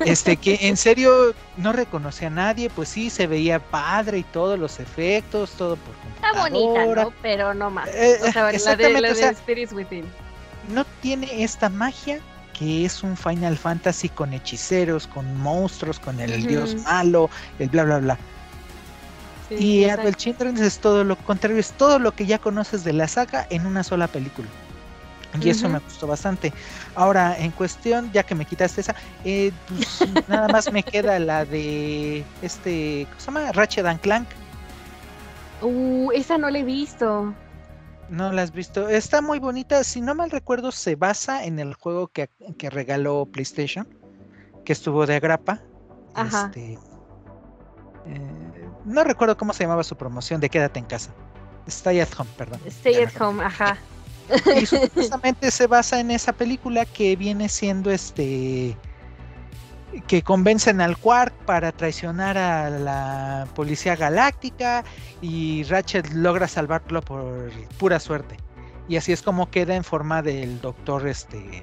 [0.00, 4.58] Este, que en serio no reconoce a nadie, pues sí, se veía padre y todos
[4.58, 6.46] los efectos, todo por computadora.
[6.46, 7.12] Está bonita, ¿no?
[7.22, 7.88] Pero no más.
[7.88, 10.04] Eh, o sea, la de, la de Within.
[10.72, 12.20] No tiene esta magia
[12.58, 17.84] que es un Final Fantasy con hechiceros, con monstruos, con el dios malo, el bla
[17.84, 18.18] bla bla
[19.50, 23.08] y Advent Children es todo lo contrario, es todo lo que ya conoces de la
[23.08, 24.48] saga en una sola película.
[25.40, 26.52] Y eso me gustó bastante.
[26.94, 31.44] Ahora, en cuestión, ya que me quitaste esa, eh, pues, nada más me queda la
[31.44, 33.52] de este, ¿cómo se llama?
[33.52, 34.28] Ratchet and Clank.
[35.60, 37.34] Uh, esa no la he visto.
[38.10, 38.88] No la has visto.
[38.88, 39.82] Está muy bonita.
[39.82, 42.28] Si no mal recuerdo, se basa en el juego que,
[42.58, 43.88] que regaló PlayStation,
[44.64, 45.60] que estuvo de agrapa.
[46.14, 46.46] Ajá.
[46.46, 46.78] Este,
[48.06, 48.43] eh,
[48.84, 51.10] no recuerdo cómo se llamaba su promoción de Quédate en casa.
[51.66, 52.60] Stay at Home, perdón.
[52.66, 53.78] Stay at Home, ajá.
[54.60, 58.76] Y supuestamente se basa en esa película que viene siendo este
[60.08, 64.82] que convencen al Quark para traicionar a la policía galáctica
[65.22, 68.36] y Ratchet logra salvarlo por pura suerte.
[68.88, 71.62] Y así es como queda en forma del doctor este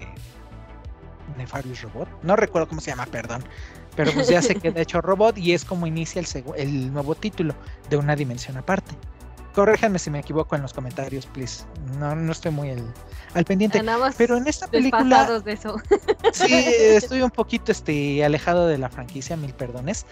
[1.38, 2.10] Nefarious Robot.
[2.24, 3.44] No recuerdo cómo se llama, perdón.
[3.96, 6.28] Pero pues ya se queda hecho robot y es como inicia el,
[6.58, 7.54] el nuevo título
[7.90, 8.96] de una dimensión aparte.
[9.54, 11.66] Corréjanme si me equivoco en los comentarios, please.
[12.00, 12.70] No, no estoy muy
[13.34, 13.84] al pendiente.
[14.18, 15.40] Pero en esta película.
[15.40, 15.76] De eso.
[16.34, 20.06] Sí, estoy un poquito este, alejado de la franquicia, mil perdones.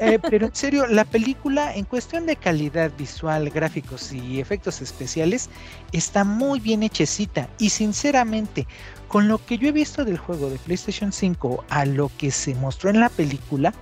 [0.00, 5.50] Eh, pero en serio, la película en cuestión de calidad visual, gráficos y efectos especiales
[5.92, 7.48] está muy bien hechecita.
[7.58, 8.66] Y sinceramente,
[9.14, 12.52] con lo que yo he visto del juego de PlayStation 5 a lo que se
[12.56, 13.72] mostró en la película,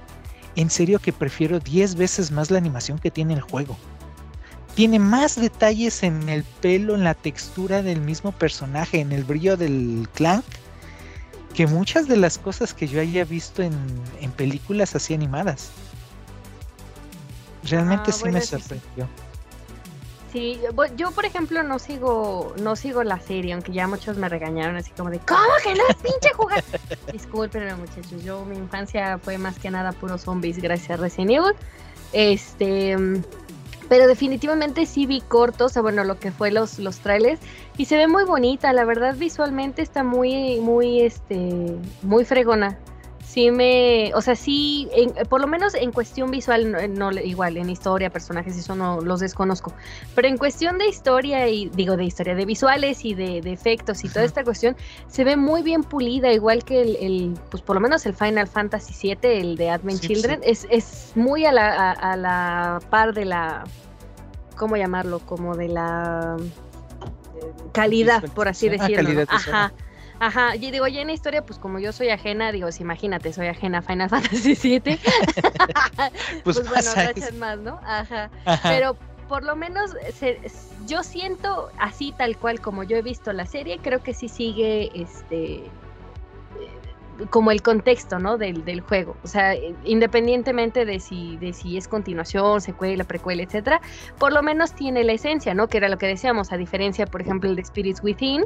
[0.57, 3.79] en serio que prefiero 10 veces más la animación que tiene el juego.
[4.75, 9.57] Tiene más detalles en el pelo, en la textura del mismo personaje, en el brillo
[9.57, 10.45] del clank,
[11.55, 13.73] que muchas de las cosas que yo haya visto en,
[14.37, 15.71] películas así animadas.
[17.65, 19.07] Realmente ah, sí me sorprendió.
[19.07, 19.32] Sí,
[20.97, 24.91] yo por ejemplo no sigo, no sigo la serie, aunque ya muchos me regañaron así
[24.93, 26.65] como de ¿Cómo que no es pinche jugar?
[27.13, 31.55] Disculpenme muchachos, yo mi infancia fue más que nada puro zombies gracias a Resident Evil.
[32.13, 32.97] Este
[33.89, 37.39] pero definitivamente sí vi cortos, o bueno, lo que fue los, los trailers,
[37.77, 42.79] y se ve muy bonita, la verdad visualmente está muy, muy, este, muy fregona
[43.33, 44.91] sí me, o sea, sí,
[45.31, 49.73] por lo menos en cuestión visual, no, igual, en historia, personajes, eso no los desconozco,
[50.15, 54.11] pero en cuestión de historia y digo de historia, de visuales y de, efectos y
[54.11, 54.77] toda esta cuestión,
[55.09, 59.15] se ve muy bien pulida, igual que el, pues por lo menos el Final Fantasy
[59.15, 63.65] VII, el de Advent Children, Es, es muy a la, a, la par de la,
[64.57, 65.21] ¿cómo llamarlo?
[65.21, 66.37] Como de la
[67.73, 69.25] calidad, por así ah, decirlo.
[69.29, 69.73] Ajá.
[70.23, 73.49] Ajá, y digo, ya en historia, pues como yo soy ajena, digo, si imagínate, soy
[73.49, 74.81] ajena a Final Fantasy VII.
[76.45, 77.81] pues, pues bueno, más, ¿no?
[77.85, 78.31] Ajá.
[78.63, 78.97] Pero
[79.29, 79.97] por lo menos
[80.87, 84.93] yo siento así tal cual como yo he visto la serie, creo que sí sigue
[84.95, 85.69] este
[87.31, 88.39] como el contexto, ¿no?
[88.39, 89.17] Del, del, juego.
[89.23, 89.55] O sea,
[89.85, 93.81] independientemente de si, de si es continuación, secuela, precuela, etcétera,
[94.19, 95.69] por lo menos tiene la esencia, ¿no?
[95.69, 98.45] Que era lo que decíamos, a diferencia, por ejemplo, el de Spirits Within,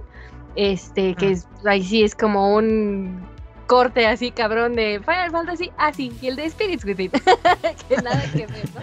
[0.57, 3.21] este, que es, ahí sí es como un
[3.67, 7.11] corte así cabrón de Final Fantasy, ah sí, y el de Spirits Within,
[7.89, 8.81] que nada que ver, ¿no?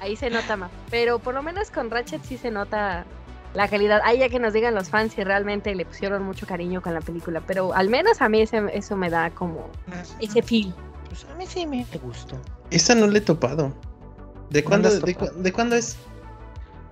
[0.00, 3.04] Ahí se nota más, pero por lo menos con Ratchet sí se nota
[3.54, 4.00] la calidad.
[4.04, 7.00] Ahí ya que nos digan los fans si realmente le pusieron mucho cariño con la
[7.00, 9.70] película, pero al menos a mí eso me da como
[10.20, 10.74] ese feel.
[11.08, 12.36] Pues a mí sí me gustó.
[12.70, 13.72] Esa no le he topado.
[14.50, 15.32] ¿De ¿No cuándo, la has de, topado?
[15.32, 15.96] cu- de cuándo es?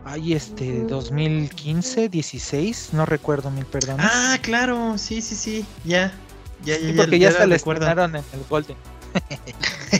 [0.04, 0.88] Ay, este, Ujú.
[0.88, 4.04] 2015, 16, no recuerdo, mil perdones.
[4.08, 6.12] Ah, claro, sí, sí, sí, ya.
[6.64, 7.82] Ya, ya, Sí, porque ya, la hasta la recuerdo.
[7.86, 8.76] estrenaron en el Golden.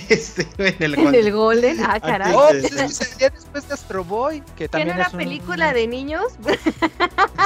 [0.09, 1.79] Este, en el En el Golden.
[1.85, 2.33] Ah, caray.
[2.35, 5.73] Oh, pues salía después de Astro Boy, que ¿Que no también era es un- película
[5.73, 6.25] de niños?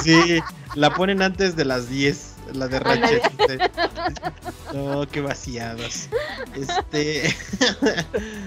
[0.02, 0.40] Sí,
[0.74, 2.78] la ponen antes de las 10, la de.
[2.80, 3.22] Ratchet.
[4.72, 6.08] No, qué vaciados.
[6.54, 7.34] Este,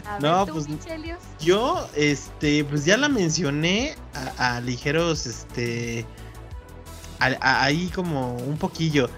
[0.05, 1.19] A No, ver, pues, Michelios.
[1.39, 3.95] yo, este, pues ya la mencioné
[4.37, 6.05] a, a ligeros, este,
[7.19, 9.09] a- a- ahí como un poquillo,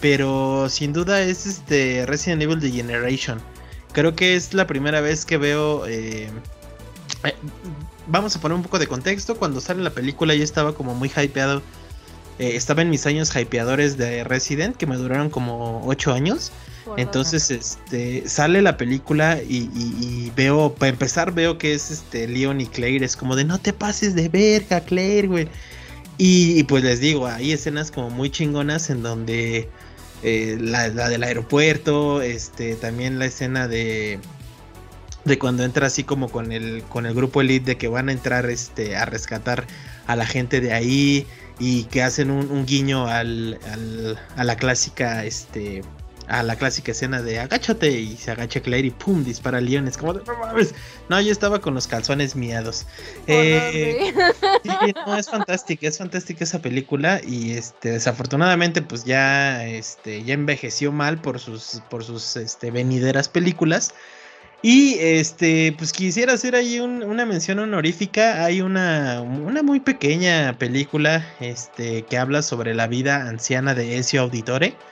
[0.00, 3.40] pero sin duda es este Resident Evil The Generation.
[3.92, 5.86] Creo que es la primera vez que veo.
[5.86, 6.30] eh,
[7.24, 7.34] eh,
[8.06, 9.36] vamos a poner un poco de contexto.
[9.36, 11.62] Cuando sale la película, yo estaba como muy hypeado.
[12.38, 16.52] Eh, estaba en mis años hypeadores de Resident, que me duraron como 8 años.
[16.84, 19.96] Por Entonces, este, sale la película y, y-
[20.26, 23.04] y veo, para empezar, veo que es este Leon y Claire.
[23.04, 25.48] Es como de no te pases de verga, Claire, güey.
[26.16, 29.68] Y, y pues les digo, hay escenas como muy chingonas en donde
[30.22, 34.18] eh, la, la del aeropuerto, este, también la escena de
[35.24, 38.12] de cuando entra así como con el con el grupo elite de que van a
[38.12, 39.66] entrar este a rescatar
[40.06, 41.26] a la gente de ahí
[41.58, 45.82] y que hacen un, un guiño al, al- a la clásica este
[46.30, 49.88] a la clásica escena de agáchate y se agacha Claire y pum dispara a Leon.
[49.88, 50.74] Es como de, no mames
[51.08, 52.84] no yo estaba con los calzones miados.
[53.26, 54.12] Eh,
[54.62, 60.34] Sí, no, es fantástica, es fantástica esa película y este desafortunadamente pues ya este ya
[60.34, 63.94] envejeció mal por sus por sus este venideras películas.
[64.60, 70.58] Y este pues quisiera hacer ahí un- una mención honorífica, hay una una muy pequeña
[70.58, 74.82] película este que habla sobre la vida anciana de Ezio Auditore.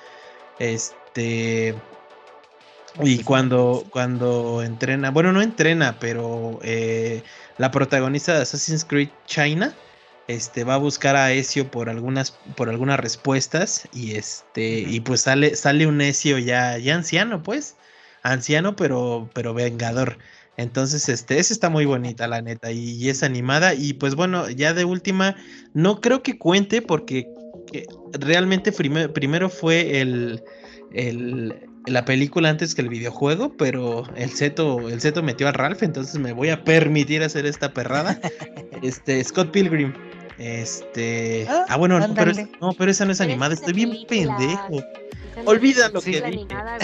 [0.59, 1.83] Este
[3.02, 7.24] y cuando, cuando entrena, bueno, no entrena, pero eh,
[7.57, 9.81] la protagonista de Assassin's Creed China.
[10.29, 15.20] Este, va a buscar a Ezio por algunas, por algunas respuestas y este, y pues
[15.20, 17.79] sale, sale un Ezio ya, ya anciano, pues,
[18.32, 20.18] anciano, pero, pero vengador.
[20.58, 23.74] Entonces, este, esa está muy bonita, la neta, y, y es animada.
[23.74, 25.36] Y pues bueno, ya de última,
[25.74, 27.28] no creo que cuente porque
[27.70, 30.42] que realmente prime- primero fue el,
[30.92, 31.54] el-
[31.86, 36.18] la película antes que el videojuego, pero el Zeto, el Zeto metió a Ralph, entonces
[36.18, 38.18] me voy a permitir hacer esta perrada.
[38.82, 39.94] Este, Scott Pilgrim.
[40.38, 41.46] Este.
[41.48, 43.90] Ah, Ah, bueno, no pero, es- no, pero esa no es Pero animada, estoy bien
[43.90, 44.36] película.
[44.36, 44.84] pendejo.
[45.44, 46.24] Olvida que dije.
[46.24, 46.78] animada.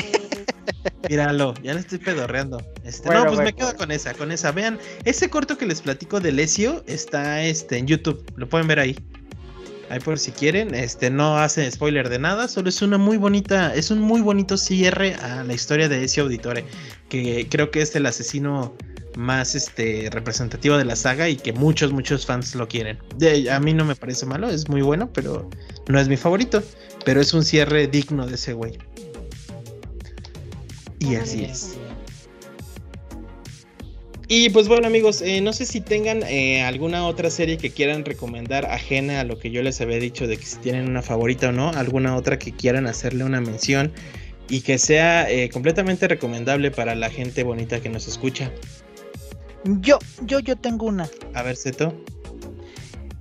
[1.08, 2.62] Míralo, ya le estoy pedorreando.
[2.84, 3.78] Este, Bueno, no, pues bueno, me quedo bueno.
[3.78, 4.52] con esa, con esa.
[4.52, 8.78] Vean, ese corto que les platico de Lesio está este, en YouTube, lo pueden ver
[8.78, 8.96] ahí.
[9.90, 13.74] Ahí por si quieren, este no hace spoiler de nada, solo es una muy bonita,
[13.74, 16.64] es un muy bonito cierre a la historia de Ezio Auditore,
[17.10, 18.74] que creo que es el asesino
[19.16, 22.98] más este representativo de la saga y que muchos muchos fans lo quieren.
[23.16, 25.50] De, a mí no me parece malo, es muy bueno, pero
[25.88, 26.62] no es mi favorito,
[27.04, 28.78] pero es un cierre digno de ese güey.
[31.02, 31.76] Y así es.
[34.28, 38.04] Y pues bueno amigos, eh, no sé si tengan eh, alguna otra serie que quieran
[38.04, 41.48] recomendar ajena a lo que yo les había dicho de que si tienen una favorita
[41.50, 43.92] o no, alguna otra que quieran hacerle una mención
[44.48, 48.50] y que sea eh, completamente recomendable para la gente bonita que nos escucha.
[49.64, 51.08] Yo, yo, yo tengo una.
[51.34, 51.92] A ver, Zeto.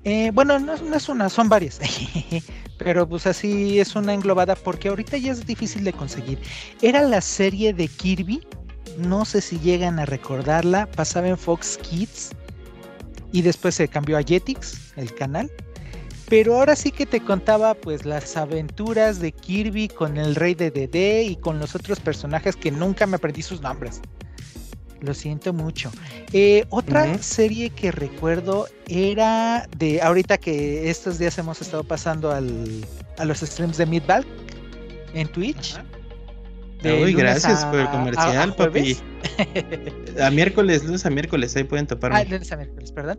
[0.04, 1.80] Eh, bueno, no, es- no es una, son varias.
[2.84, 6.40] Pero pues así es una englobada porque ahorita ya es difícil de conseguir.
[6.82, 8.42] Era la serie de Kirby.
[8.98, 10.88] No sé si llegan a recordarla.
[10.88, 12.32] Pasaba en Fox Kids.
[13.32, 15.52] Y después se cambió a Jetix, el canal.
[16.28, 20.72] Pero ahora sí que te contaba pues las aventuras de Kirby con el rey de
[20.72, 24.02] Dede y con los otros personajes que nunca me aprendí sus nombres.
[25.02, 25.92] Lo siento mucho.
[26.32, 32.86] Eh, otra serie que recuerdo era de ahorita que estos días hemos estado pasando al,
[33.18, 34.28] a los streams de Midvalk
[35.16, 35.76] en Twitch.
[36.84, 38.98] de Uy, gracias a- por el a- a comercial, papi.
[40.22, 42.26] A miércoles, lunes a miércoles, ahí pueden Ah, toparme.
[42.26, 43.18] lunes a miércoles, perdón.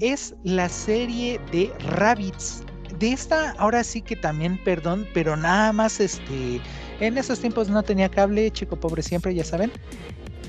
[0.00, 2.62] es la serie de Rabbits.
[2.98, 6.60] De esta, ahora sí que también, perdón, pero nada más este.
[7.00, 9.72] En esos tiempos no tenía cable, chico pobre siempre, ya saben.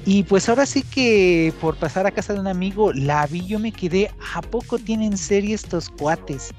[0.06, 3.58] Y pues ahora sí que por pasar a casa de un amigo la vi, yo
[3.60, 6.50] me quedé, ¿a poco tienen serie estos cuates?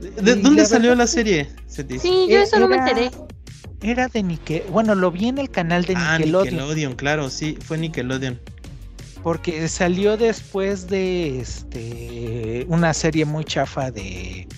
[0.00, 1.48] ¿De y dónde la salió verdad la serie?
[1.68, 1.98] Seti?
[2.00, 3.10] Sí, yo Eh, eso no me enteré.
[3.82, 7.56] Era de Nickelodeon, bueno, lo vi en el canal de Ah, Nickelodeon, Nickelodeon, claro, sí,
[7.64, 8.40] fue Nickelodeon.
[9.22, 14.48] porque salió después de este una serie muy chafa de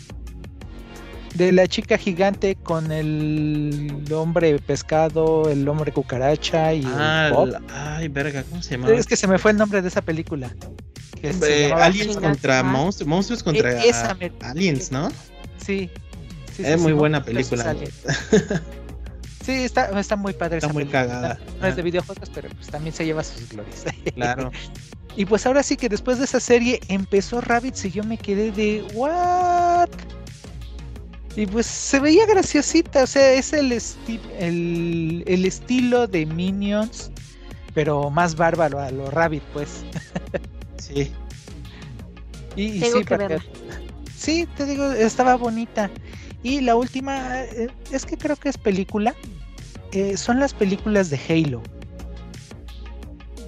[1.35, 7.61] de la chica gigante con el hombre pescado, el hombre cucaracha y ah, Bob.
[7.73, 8.91] ay, verga, ¿cómo se llama?
[8.91, 10.55] Es que se me fue el nombre de esa película.
[11.21, 15.09] Que eh, aliens contra monstruos, monstruos contra e esa aliens, ¿no?
[15.59, 15.91] Sí.
[16.55, 17.75] sí es muy buena película.
[19.45, 20.59] sí, está, está muy padre.
[20.59, 21.07] Está muy película.
[21.07, 21.41] cagada.
[21.61, 23.85] No es de videojuegos, pero pues también se lleva sus glorias.
[24.15, 24.53] Claro.
[25.17, 28.53] y pues ahora sí que después de esa serie empezó Rabbits y yo me quedé
[28.53, 29.89] de ¿What?
[31.37, 37.11] Y pues se veía graciosita, o sea, es el, esti el, el, estilo de Minions,
[37.75, 39.85] pero más bárbaro a lo Rabbit, pues.
[40.79, 41.11] sí.
[42.57, 43.45] Y, Tengo sí, que verla.
[44.17, 45.91] sí, te digo, estaba bonita.
[46.45, 49.13] Y la última, eh, es que creo que es película,
[49.91, 51.63] eh, son las películas de Halo.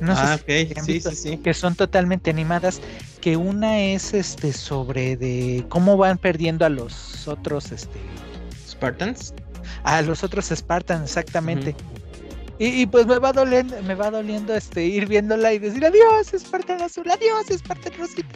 [0.00, 1.36] No ah, sé ok, sí, sí, sí.
[1.38, 2.80] Que son totalmente animadas.
[3.26, 7.98] Que una es este sobre de cómo van perdiendo a los otros este
[8.68, 9.34] Spartans.
[9.82, 11.70] A los otros Spartans, exactamente.
[11.70, 12.54] Uh -huh.
[12.60, 16.28] y, y, pues me va doliendo, me va doliendo este ir viéndola y decir adiós,
[16.38, 18.28] Spartan azul, adiós, Spartan rosita.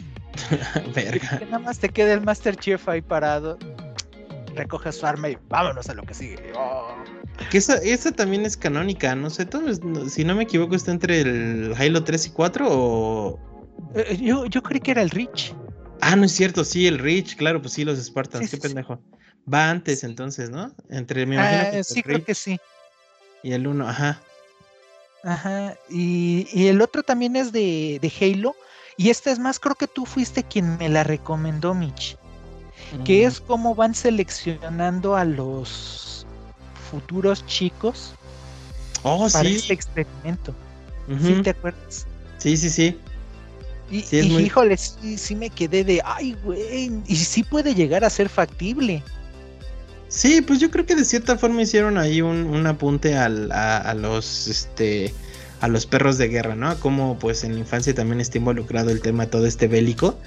[0.93, 1.39] Verga.
[1.39, 3.57] Que nada más te queda el Master Chief ahí parado.
[4.55, 6.51] Recoge su arma y vámonos a lo que sigue.
[6.57, 6.95] Oh.
[7.49, 9.73] Que esa, esa también es canónica, no sé, todo,
[10.09, 13.50] si no me equivoco está entre el Halo 3 y 4 o...
[13.95, 15.53] Eh, yo, yo creí que era el Reach.
[16.01, 18.67] Ah, no es cierto, sí, el Reach, claro, pues sí, los Spartans, Sí, qué sí,
[18.67, 18.99] pendejo.
[19.51, 20.71] Va antes entonces, ¿no?
[20.89, 22.59] Entre, imagino Ah, que sí, el creo que sí.
[23.43, 24.21] y el 1, ajá.
[25.23, 25.75] Ajá.
[25.89, 28.55] Y, y el otro también es de, de Halo.
[28.97, 32.17] Y esta es más, creo que tú fuiste quien me la recomendó, Mitch.
[33.05, 33.27] Que Mm.
[33.27, 36.25] es cómo van seleccionando a los
[36.89, 38.13] futuros chicos
[39.03, 39.55] Oh, para sí.
[39.55, 40.53] este experimento.
[41.07, 41.25] ujú.
[41.25, 42.05] ¿Sí te acuerdas?
[42.37, 42.99] Sí, sí, sí.
[43.91, 47.75] Y, Sí, y, muy- híjole, sí, sí me quedé de, ay, güey, y sí puede
[47.75, 49.03] llegar a ser factible.
[50.07, 53.77] Sí, pues yo creo que de cierta forma hicieron ahí un, un apunte al, a,
[53.77, 55.13] a los este
[55.61, 56.69] a los perros de guerra, ¿no?
[56.69, 60.17] A Cómo pues en la infancia también está involucrado el tema todo este bélico.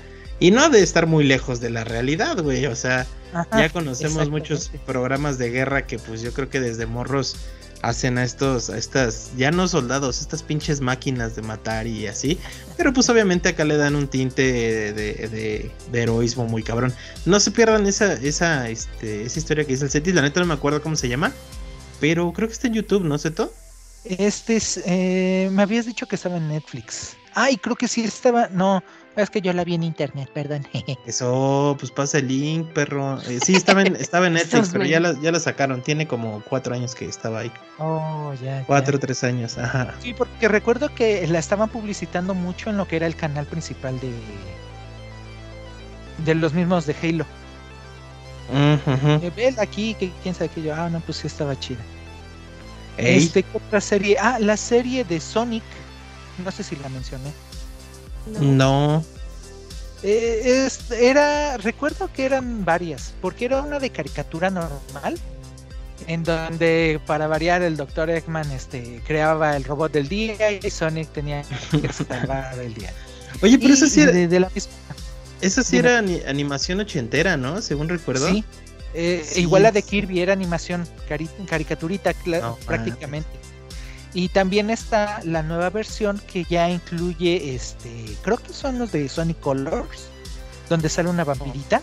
[0.40, 2.66] Y no de estar muy lejos de la realidad, güey.
[2.66, 6.86] O sea, Ajá, ya conocemos muchos programas de guerra que pues yo creo que desde
[6.86, 7.36] morros
[7.88, 12.38] hacen a estos, a estas, ya no soldados, estas pinches máquinas de matar y así.
[12.76, 16.92] Pero pues obviamente acá le dan un tinte de, de- heroísmo muy cabrón.
[17.26, 20.46] No se pierdan esa, esa, este, esa historia que dice el Cetis, la neta no
[20.46, 21.32] me acuerdo cómo se llama.
[22.00, 23.52] Pero creo que está en YouTube, ¿no, Seto?
[24.04, 27.16] Este es, eh, me habías dicho que estaba en Netflix.
[27.34, 28.82] Ay, creo que sí estaba, no,
[29.16, 30.66] es que yo la vi en internet, perdón.
[31.06, 33.20] Eso, pues pasa el link, perro.
[33.22, 35.82] Eh, sí, estaba en, estaba en Netflix, pero ya la, ya la sacaron.
[35.82, 37.52] Tiene como cuatro años que estaba ahí.
[37.78, 38.60] oh, ya.
[38.60, 38.64] ya.
[38.66, 39.94] Cuatro, tres años, ajá.
[40.00, 43.98] Sí, porque recuerdo que la estaban publicitando mucho en lo que era el canal principal
[44.00, 44.12] de
[46.18, 47.26] de los mismos de Halo.
[48.52, 50.74] Eh, Ven aquí, que quién sabe qué yo.
[50.74, 51.80] Ah, no, pues sí estaba chida.
[52.96, 54.16] Ey, Este, ¿qué otra serie?
[54.20, 55.62] Ah, la serie de Sonic.
[56.44, 57.32] No sé si la mencioné.
[58.40, 59.04] no.
[60.02, 65.18] Eh, es- era, recuerdo que eran varias, porque era una de caricatura normal,
[66.06, 68.10] en donde para variar el Dr.
[68.10, 72.92] Eggman este, creaba el robot del día y Sonic tenía que salvar el día.
[73.42, 74.72] Oye, pero Y esa sí era, de, de la misma.
[75.40, 75.88] esa sí dime.
[75.88, 77.62] era ani- animación ochentera, ¿no?
[77.62, 78.28] Según recuerdo.
[78.28, 78.44] Sí,
[78.94, 79.82] eh, Sí, igual la de.
[79.82, 83.28] Kirby era animación, cari- caricaturita No prácticamente.
[84.12, 89.08] Y también está la nueva versión que ya incluye, este, creo que son los de
[89.08, 90.06] Sonic Colors,
[90.68, 91.82] donde sale una vampirita.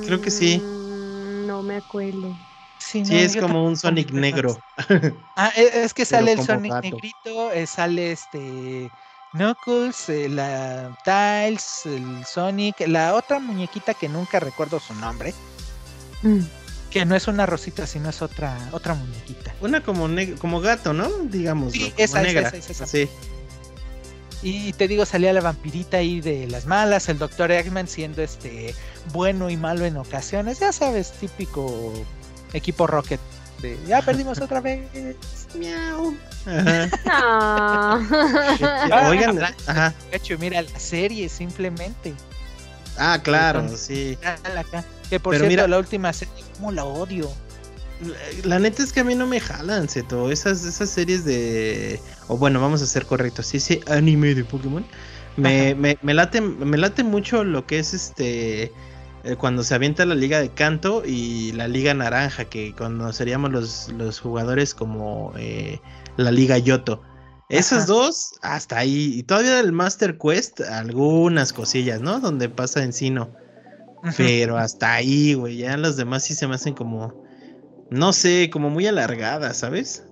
[0.00, 0.62] Creo que sí.
[1.22, 2.34] Mm, No me acuerdo.
[2.78, 4.58] Sí, Sí, no, es como un Sonic negro.
[5.36, 6.82] Ah, e- es que Pero sale el Sonic gato.
[6.82, 8.90] negrito, eh, sale este
[9.34, 15.34] Knuckles, eh, la Tiles, el Sonic, la otra muñequita que nunca recuerdo su nombre,
[16.22, 16.38] Mm.
[16.90, 19.54] que no es una rosita, sino es otra otra muñequita.
[19.60, 20.08] Una como
[20.38, 21.08] como gato, ¿no?
[21.24, 21.72] Digamos.
[21.72, 22.48] Sí, como esa, esa, negra.
[22.48, 22.86] esa, esa.
[22.86, 23.08] Sí.
[24.42, 27.50] Y te digo, salía la vampirita ahí de las malas, el Dr.
[27.50, 28.74] Eggman siendo este
[29.12, 31.92] bueno y malo en ocasiones, ya sabes, típico
[32.52, 33.20] equipo Rocket.
[33.64, 34.86] De, ya perdimos otra vez.
[35.58, 36.14] Miau.
[36.46, 36.90] Ajá.
[37.06, 37.98] Ah.
[39.08, 39.94] Oigan, hablando de ajá.
[40.38, 42.12] Mira la serie simplemente.
[42.98, 44.18] Ah, claro, sí.
[45.08, 47.30] Que por Pero cierto, mira- la última serie, como la odio.
[48.02, 50.30] La- La neta es que a mí no me jalan, Seto.
[50.30, 52.00] Esas, esas series de.
[52.28, 53.46] O bueno, vamos a ser correctos.
[53.46, 54.84] Sí, sí, anime de Pokémon.
[55.36, 58.72] Me, me late, me late mucho lo que es este.
[59.24, 63.88] Eh, Cuando se avienta la liga de canto y la liga naranja, que conoceríamos los,
[63.96, 65.80] los jugadores como eh,
[66.16, 67.02] la liga Yoto.
[67.48, 67.92] Esas Ajá.
[67.92, 69.18] dos, hasta ahí.
[69.18, 72.20] Y todavía el Master Quest, algunas cosillas, ¿no?
[72.20, 73.30] Donde pasa Encino.
[74.16, 75.58] Pero hasta ahí, güey.
[75.58, 77.22] Ya las demás sí se me hacen como.
[77.90, 80.04] No sé, como muy alargadas, ¿sabes?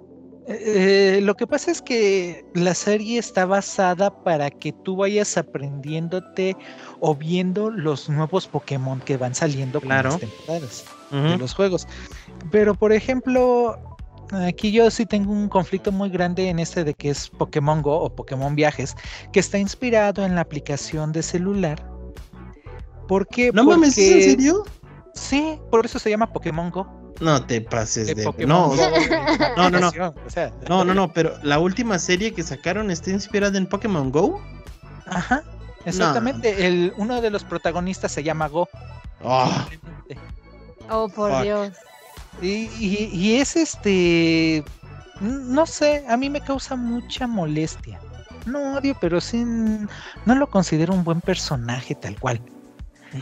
[0.49, 6.57] Eh, lo que pasa es que la serie está basada para que tú vayas aprendiéndote
[7.01, 10.11] o viendo los nuevos Pokémon que van saliendo con Claro.
[10.11, 11.87] las temporadas de los juegos.
[12.51, 13.79] Pero por ejemplo,
[14.33, 18.01] aquí yo sí tengo un conflicto muy grande en este de que es Pokémon Go
[18.01, 18.97] o Pokémon Viajes,
[19.33, 21.87] que está inspirado en la aplicación de celular.
[23.07, 23.53] ¿Por qué?
[23.53, 24.65] No mames, ¿es en Porque- serio?
[25.15, 26.87] Sí, por eso se llama Pokémon Go.
[27.23, 29.87] No te pases de No, no, no, no.
[29.89, 33.67] aplicación, o sea, no, no, no, pero la última serie que sacaron está inspirada en
[33.67, 34.43] Pokémon Go.
[35.07, 35.43] Ajá,
[35.85, 36.67] exactamente.
[36.67, 38.69] El, uno de los protagonistas se llama Go.
[39.71, 40.19] Simplemente.
[40.91, 41.43] Oh, por Fuck.
[41.43, 41.73] Dios.
[42.41, 42.49] Y,
[42.79, 44.65] y- y es este.
[45.21, 48.01] No sé, a mí me causa mucha molestia.
[48.47, 52.41] No odio, pero sí no lo considero un buen personaje tal cual.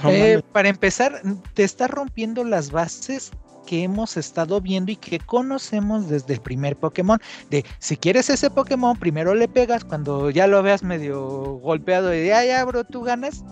[0.02, 1.20] no Eh, para empezar,
[1.52, 3.30] te está rompiendo las bases
[3.70, 7.20] que hemos estado viendo y que conocemos desde el primer Pokémon.
[7.50, 11.20] De si quieres ese Pokémon, primero le pegas cuando ya lo veas medio
[11.62, 13.44] golpeado y ya, ya, bro, tú ganas.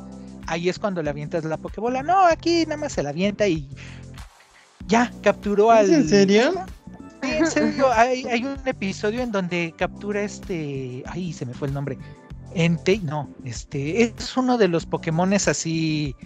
[0.49, 2.03] Ahí es cuando le avientas la Pokébola.
[2.03, 3.69] No, aquí nada más se la avienta y
[4.89, 5.95] ya capturó ¿Es al.
[5.95, 6.67] en serio?
[7.23, 11.05] Sí, en serio, hay, hay un episodio en donde captura este.
[11.07, 11.97] Ay, se me fue el nombre.
[12.55, 16.17] Entei, no, este es uno de los Pokémones así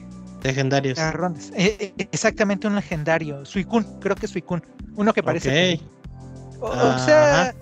[0.42, 0.98] Legendarios.
[0.98, 3.44] Eh, eh, exactamente un legendario.
[3.44, 4.62] Suicune, creo que es Suicune.
[4.96, 5.80] Uno que parece.
[6.60, 7.54] O, o sea, eh,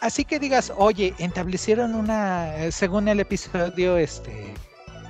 [0.00, 2.52] así que digas, oye, establecieron una.
[2.70, 4.54] Según el episodio, este.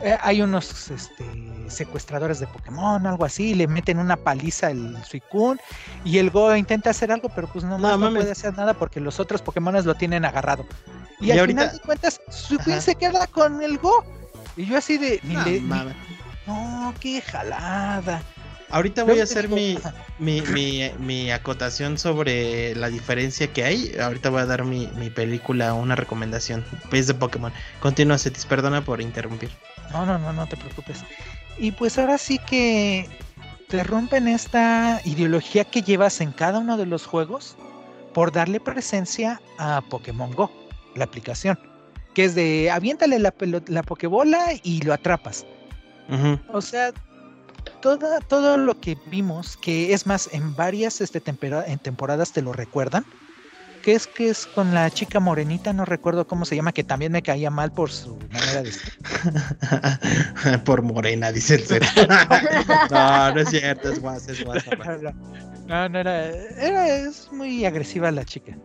[0.03, 1.24] eh, hay unos este,
[1.68, 5.61] secuestradores de Pokémon, algo así, le meten una paliza al Suicune
[6.05, 9.18] y el Go intenta hacer algo, pero pues no, No, puede hacer nada porque los
[9.20, 10.66] otros Pokémones lo tienen agarrado.
[11.20, 12.82] Y, Y al ahorita- final de cuentas, Suicune Ajá.
[12.82, 14.05] se queda con el Go.
[14.59, 15.94] Y yo así de, ni No, le- ni- mames.
[16.47, 18.22] No, qué jalada.
[18.68, 19.78] Ahorita voy a hacer mi,
[20.18, 23.97] mi, mi, mi acotación sobre la diferencia que hay.
[24.01, 26.64] Ahorita voy a dar mi, mi película, una recomendación.
[26.90, 27.53] Es de Pokémon.
[27.80, 29.51] Continúa, Cetis, perdona por interrumpir.
[29.92, 31.05] No, no, no, no te preocupes.
[31.59, 33.09] Y pues ahora sí que
[33.68, 37.57] te rompen esta ideología que llevas en cada uno de los juegos
[38.12, 40.51] por darle presencia a Pokémon Go,
[40.97, 41.59] la aplicación.
[42.14, 43.32] Que es de aviéntale la,
[43.68, 45.47] la Pokébola y lo atrapas.
[46.53, 46.93] O sea,
[47.83, 52.43] toda, todo lo que vimos, que es más, en varias este, tempera- en temporadas te
[52.43, 53.05] lo recuerdan,
[53.83, 57.13] que es que es con la chica morenita, no recuerdo cómo se llama, que también
[57.13, 58.93] me caía mal por su manera de ser.
[60.65, 61.83] por morena, dice el ser.
[62.91, 64.71] no, no es cierto, es guasa, es guasa.
[64.73, 64.97] pa.
[65.67, 68.57] No, no era, era, es muy agresiva la chica.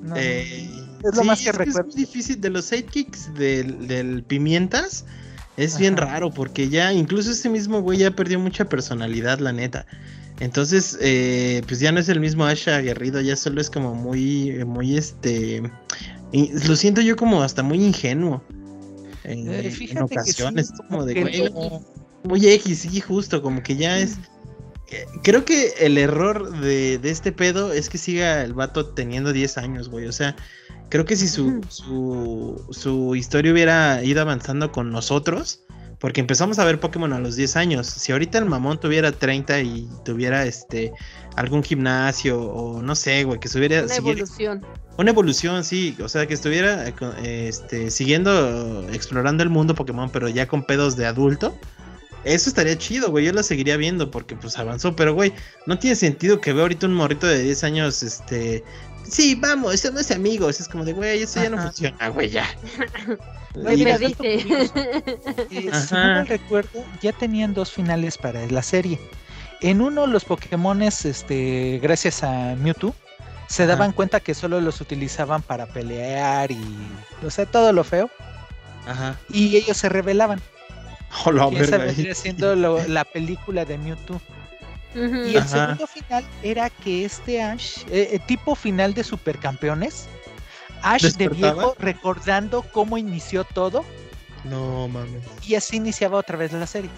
[0.00, 0.68] No, Eh,
[1.04, 1.88] es lo sí, más que es recuerdo.
[1.90, 2.40] Es muy difícil.
[2.40, 5.04] De los sidekicks del, del Pimientas,
[5.58, 9.84] es bien raro porque ya, incluso este mismo güey ya perdió mucha personalidad, la neta.
[10.40, 14.64] Entonces, eh, pues ya no es el mismo Ash aguerrido, ya solo es como muy,
[14.64, 15.62] muy este.
[16.32, 18.42] y lo siento yo como hasta muy ingenuo.
[19.24, 21.82] En, Eh, en fíjate que sí, ocasiones, como de güey, no-
[22.24, 24.16] muy X, sí, justo, como que ya es.
[25.22, 29.58] Creo que el error de, de este pedo es que siga el vato teniendo 10
[29.58, 30.06] años, güey.
[30.06, 30.34] O sea,
[30.88, 35.60] creo que si su, su, su historia hubiera ido avanzando con nosotros,
[35.98, 37.86] porque empezamos a ver Pokémon a los 10 años.
[37.88, 40.92] Si ahorita el mamón tuviera 30 y tuviera este
[41.36, 44.66] algún gimnasio o no sé, güey, que estuviera Una siguiera- evolución.
[44.96, 50.08] una evolución, sí, o sea, que estuviera eh, eh, este, siguiendo, explorando el mundo Pokémon,
[50.10, 51.54] pero ya con pedos de adulto.
[52.28, 55.32] Eso estaría chido, güey, yo lo seguiría viendo porque pues avanzó, pero güey,
[55.64, 58.62] no tiene sentido que vea ahorita un morrito de 10 años, este,
[59.02, 62.46] sí, vamos, somos amigos, es como de, güey, eso ya no funciona, güey, ya.
[63.56, 63.72] Me.
[65.50, 69.00] Eh, si no mal recuerdo, ya tenían dos finales para la serie.
[69.62, 72.94] En uno, los Pokémones, este, gracias a Mewtwo,
[73.48, 73.72] se Ajá.
[73.72, 76.60] daban cuenta que solo los utilizaban para pelear y,
[77.24, 78.10] o sea, todo lo feo.
[78.86, 79.18] Ajá.
[79.30, 80.40] Y ellos se rebelaban.
[81.26, 84.20] Oh, la y esa vendría siendo lo- la película de Mewtwo.
[84.94, 84.98] Y
[85.36, 85.48] el Ajá.
[85.48, 90.06] segundo final era que este Ash, eh, eh, tipo final de Supercampeones,
[90.82, 93.84] Ash de viejo recordando cómo inició todo
[94.44, 95.22] No mames.
[95.46, 96.90] y así iniciaba otra vez la serie.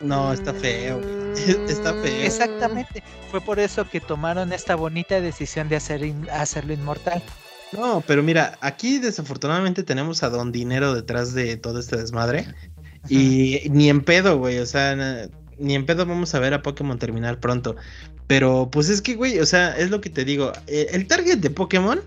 [0.00, 1.00] No, está feo.
[1.00, 1.34] güey.
[1.68, 2.22] Está feo.
[2.24, 3.02] Exactamente.
[3.30, 7.22] Fue por eso que tomaron esta bonita decisión de hacer in- hacerlo inmortal.
[7.72, 12.46] No, pero mira, aquí desafortunadamente tenemos a Don Dinero detrás de todo este desmadre.
[13.08, 14.58] Y ni en pedo, güey.
[14.58, 15.28] O sea,
[15.58, 17.76] ni en pedo vamos a ver a Pokémon terminar pronto.
[18.26, 20.52] Pero pues es que, güey, o sea, es lo que te digo.
[20.66, 22.00] eh, El target de Pokémon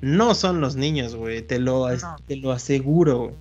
[0.00, 1.42] no son los niños, güey.
[1.42, 2.16] Te lo, No.
[2.26, 3.34] te lo aseguro, güey.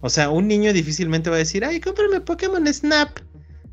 [0.00, 3.18] O sea, un niño difícilmente va a decir, ay, cómprame Pokémon Snap.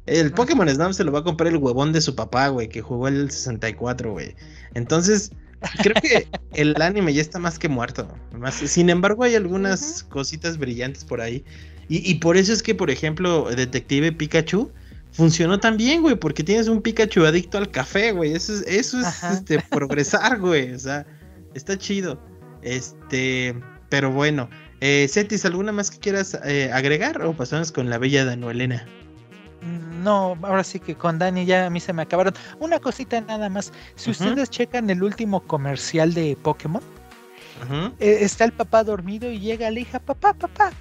[0.08, 2.82] El Pokémon Snap se lo va a comprar el huevón de su papá, güey, que
[2.82, 4.36] jugó el 64, güey.
[4.74, 5.32] Entonces,
[5.84, 8.08] creo que el anime ya está más que muerto.
[8.38, 11.44] Más, sin embargo, hay algunas cositas brillantes por ahí.
[11.90, 14.72] Y, y, por eso es que, por ejemplo, Detective Pikachu
[15.12, 18.34] funcionó tan bien, güey, porque tienes un Pikachu adicto al café, güey.
[18.34, 20.74] Eso es, eso es este, progresar, güey.
[20.74, 21.06] O sea,
[21.54, 22.20] está chido.
[22.62, 23.56] Este,
[23.90, 24.50] pero bueno.
[24.80, 28.86] Eh, Cetis, ¿alguna más que quieras eh, agregar o pasamos con la bella Danuelena?
[30.04, 32.34] No, ahora sí que con Dani ya a mí se me acabaron.
[32.60, 33.74] Una cosita nada más.
[33.96, 36.84] Si ustedes checan el último comercial de Pokémon,
[38.00, 40.72] eh, está el papá dormido y llega la hija, papá, papá,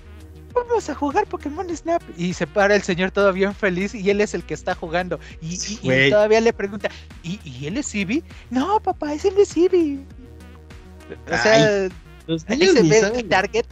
[0.57, 2.03] vamos a jugar Pokémon Snap.
[2.17, 5.21] Y se para el señor todo bien feliz y él es el que está jugando.
[5.41, 6.91] Y, todavía le pregunta,
[7.23, 8.23] ¿y, él es Eevee?
[8.51, 10.01] No, papá, es él es Eevee.
[11.31, 11.89] O sea,
[12.49, 13.67] ahí se ve el target.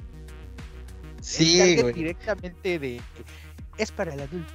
[1.20, 3.00] Sí, directamente de
[3.78, 4.52] es para el adulto.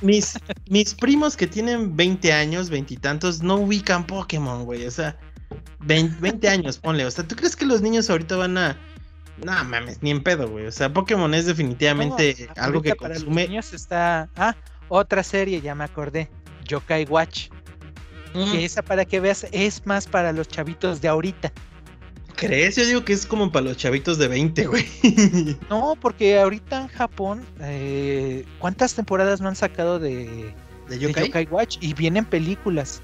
[0.00, 0.38] mis,
[0.68, 4.86] mis primos que tienen 20 años, veintitantos, no ubican Pokémon, güey.
[4.86, 5.18] O sea,
[5.80, 7.04] 20, años, ponle.
[7.04, 8.78] O sea, ¿tú crees que los niños ahorita van a.
[9.44, 10.66] No mames, ni en pedo, güey.
[10.66, 13.42] O sea, Pokémon es definitivamente algo que para consume.
[13.42, 14.28] Los niños está.
[14.36, 14.54] Ah,
[14.88, 16.28] otra serie, ya me acordé.
[16.64, 17.48] Yokai Watch.
[18.34, 18.52] Mm.
[18.52, 21.52] Que esa, para que veas, es más para los chavitos de ahorita.
[22.36, 22.76] ¿Crees?
[22.76, 24.86] Yo digo que es como para los chavitos de 20, güey.
[25.70, 30.54] No, porque ahorita en Japón, eh, ¿cuántas temporadas no han sacado de,
[30.88, 31.46] ¿De, Yokai?
[31.50, 31.78] Watch?
[31.80, 33.02] Y vienen películas.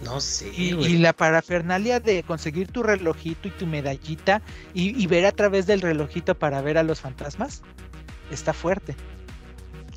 [0.00, 0.50] No sé.
[0.56, 4.42] Y, la parafernalia de conseguir tu relojito y tu medallita
[4.72, 7.62] y, ver a través del relojito para ver a los fantasmas
[8.30, 8.96] está fuerte.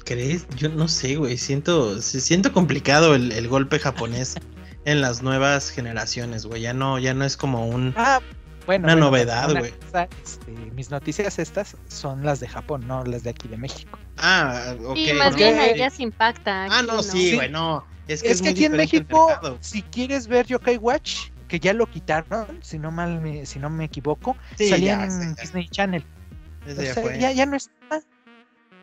[0.05, 0.47] ¿Crees?
[0.55, 1.37] Yo no sé, güey.
[1.37, 4.35] Siento, siento complicado el, el golpe japonés
[4.85, 6.61] en las nuevas generaciones, güey.
[6.61, 7.93] Ya no, ya no es como un.
[7.97, 8.21] Ah,
[8.65, 9.73] bueno, una novedad, güey.
[10.23, 13.97] Este, mis noticias estas son las de Japón, no las de aquí de México.
[14.17, 14.97] Ah, ok.
[14.97, 16.65] Y más bien a ellas impacta.
[16.69, 17.85] ah, no, sí, güey, no.
[18.07, 21.87] Es que, es que aquí en México, si quieres ver Yokai Watch, que ya lo
[21.87, 26.03] quitaron, si no mal me, si no me equivoco, salía en Disney Channel.
[27.19, 28.01] ya, ya, no está.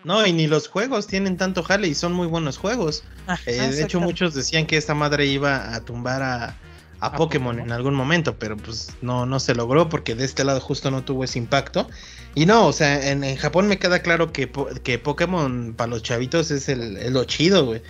[0.05, 3.05] No, y ni los juegos tienen tanto jale y son muy buenos juegos.
[3.47, 6.57] Eh, de hecho, muchos decían que esta madre iba a tumbar a,
[7.01, 10.61] a, Pokémon, en algún momento, pero pues no, no se logró porque de este lado
[10.61, 11.89] justo no tuvo ese impacto.
[12.35, 14.51] Y no, o sea, en, Japón me queda claro que,
[14.83, 17.83] que Pokémon para los chavitos es el, lo chido, güey.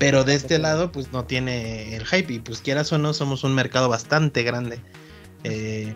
[0.00, 2.32] Pero de este lado, pues no tiene el hype.
[2.32, 4.80] Y pues quieras o no, somos un mercado bastante grande.
[5.44, 5.94] Eh,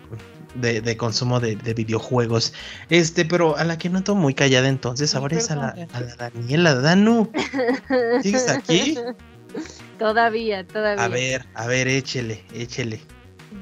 [0.53, 2.53] de, consumo de, videojuegos.
[2.89, 6.15] Este, pero a la que noto muy callada entonces, ahora es a la, a la
[6.15, 7.31] Daniela Danu.
[8.21, 8.97] ¿Sigues aquí?
[9.99, 11.03] Todavía, todavía.
[11.03, 13.01] A ver, a ver, échele, échele.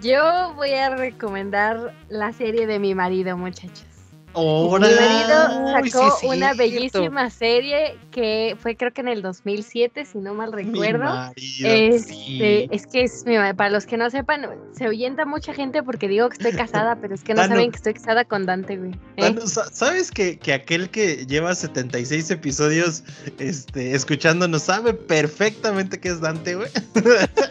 [0.02, 3.93] Yo voy a recomendar la serie de mi marido, muchachos.
[4.36, 10.34] Mi marido sacó una bellísima serie que fue creo que en el 2007, si no
[10.34, 11.32] mal recuerdo.
[11.36, 13.24] Este, es que es,
[13.56, 17.14] para los que no sepan, se oyenta mucha gente porque digo que estoy casada, pero
[17.14, 18.92] es que no saben que estoy casada con Dante, güey.
[19.18, 19.36] ¿eh?
[19.46, 23.04] ¿Sabes que, que, aquel que lleva 76 episodios
[23.40, 26.70] este, escuchándonos sabe perfectamente que es Dante, güey?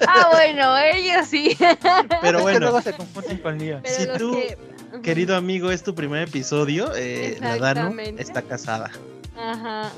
[0.07, 1.57] Ah, bueno, ellos sí.
[2.23, 2.61] Pero bueno.
[2.61, 3.81] luego se confunden con lío.
[3.85, 4.39] Si tú,
[5.03, 8.91] querido amigo, es tu primer episodio, eh, la Danu está casada.
[9.37, 9.91] Ajá.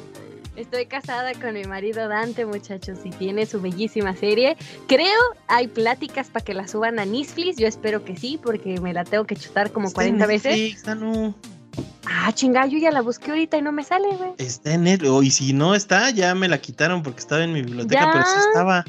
[0.57, 4.57] Estoy casada con mi marido Dante, muchachos, y tiene su bellísima serie.
[4.87, 7.57] Creo hay pláticas para que la suban a Netflix.
[7.57, 10.83] Yo espero que sí, porque me la tengo que chutar como 40 veces.
[10.85, 11.35] Danu.
[12.07, 14.31] Ah, chinga, yo ya la busqué ahorita y no me sale, güey.
[14.39, 17.63] Está en el, y si no está, ya me la quitaron porque estaba en mi
[17.63, 18.85] biblioteca, pero sí estaba.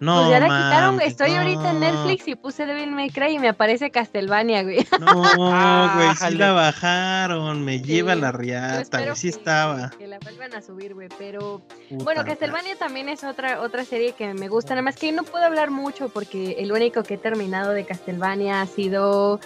[0.00, 3.38] No, pues ya la quitaron, estoy ahorita en Netflix y puse Devil May Cry y
[3.38, 4.86] me aparece Castlevania, güey.
[5.00, 9.90] No, güey, sí la bajaron, me lleva la riata, sí estaba.
[9.90, 14.32] Que la vuelvan a subir, güey, pero bueno, Castlevania también es otra otra serie que
[14.32, 17.72] me gusta, nada más que no puedo hablar mucho porque el único que he terminado
[17.72, 19.38] de Castlevania ha sido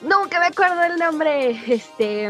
[0.00, 2.28] nunca me acuerdo el nombre, este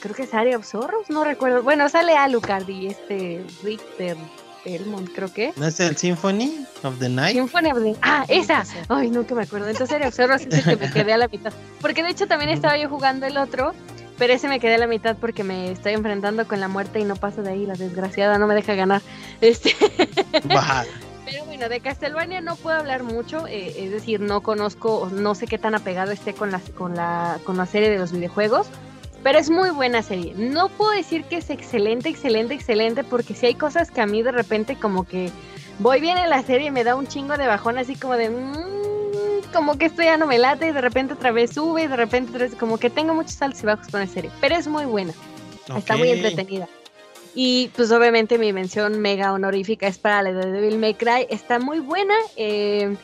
[0.00, 1.62] creo que es Area of Zorros, no recuerdo.
[1.62, 4.16] Bueno, sale Alucard y este Richter
[4.64, 5.52] Elmont, creo que.
[5.56, 7.34] ¿No es el Symphony of the Night?
[7.34, 8.64] Symphony of the Ah, esa.
[8.88, 9.68] Ay, nunca me acuerdo.
[9.68, 11.52] Entonces era Observas ese que me quedé a la mitad.
[11.80, 13.74] Porque de hecho también estaba yo jugando el otro,
[14.18, 17.04] pero ese me quedé a la mitad porque me estoy enfrentando con la muerte y
[17.04, 17.66] no paso de ahí.
[17.66, 19.02] La desgraciada no me deja ganar.
[19.40, 19.74] Este.
[21.24, 25.46] Pero bueno, de Castlevania no puedo hablar mucho, eh, es decir, no conozco, no sé
[25.46, 28.66] qué tan apegado esté con la, con la, con la serie de los videojuegos,
[29.24, 30.34] pero es muy buena serie.
[30.36, 34.22] No puedo decir que es excelente, excelente, excelente, porque si hay cosas que a mí
[34.22, 35.30] de repente como que
[35.78, 38.30] voy bien en la serie y me da un chingo de bajón, así como de...
[38.30, 38.74] Mmm,
[39.52, 41.96] como que esto ya no me late y de repente otra vez sube y de
[41.96, 44.30] repente otra vez como que tengo muchos altos y bajos con la serie.
[44.40, 45.14] Pero es muy buena.
[45.76, 46.68] Está muy entretenida.
[47.36, 51.28] Y pues obviamente mi mención mega honorífica es para la de Devil May Cry.
[51.30, 52.14] Está muy buena.
[52.36, 52.96] Eh,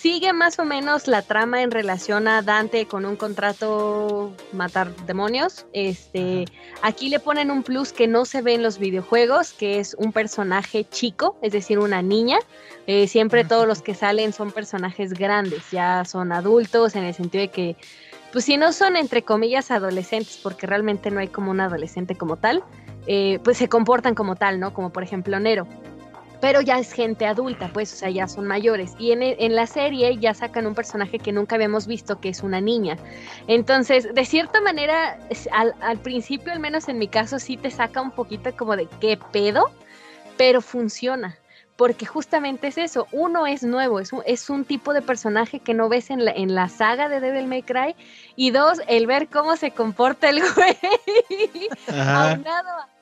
[0.00, 5.66] sigue más o menos la trama en relación a Dante con un contrato matar demonios.
[5.72, 6.44] Este,
[6.82, 10.12] aquí le ponen un plus que no se ve en los videojuegos, que es un
[10.12, 12.38] personaje chico, es decir, una niña.
[12.86, 17.42] Eh, siempre todos los que salen son personajes grandes, ya son adultos en el sentido
[17.42, 17.76] de que,
[18.32, 22.36] pues si no son entre comillas adolescentes, porque realmente no hay como un adolescente como
[22.36, 22.62] tal,
[23.08, 24.72] eh, pues se comportan como tal, ¿no?
[24.72, 25.66] Como por ejemplo Nero
[26.40, 28.94] pero ya es gente adulta, pues, o sea, ya son mayores.
[28.98, 32.42] Y en, en, la serie ya sacan un personaje que nunca habíamos visto, que es
[32.42, 32.96] una niña.
[33.46, 35.18] Entonces, de cierta manera,
[35.52, 38.88] al, al, principio, al menos en mi caso, sí te saca un poquito como de
[39.00, 39.70] qué pedo,
[40.36, 41.36] pero funciona.
[41.76, 45.74] Porque justamente es eso, uno es nuevo, es un, es un tipo de personaje que
[45.74, 47.94] no ves en la, en la saga de Devil May Cry,
[48.34, 50.76] y dos, el ver cómo se comporta el güey,
[51.86, 52.97] aunado a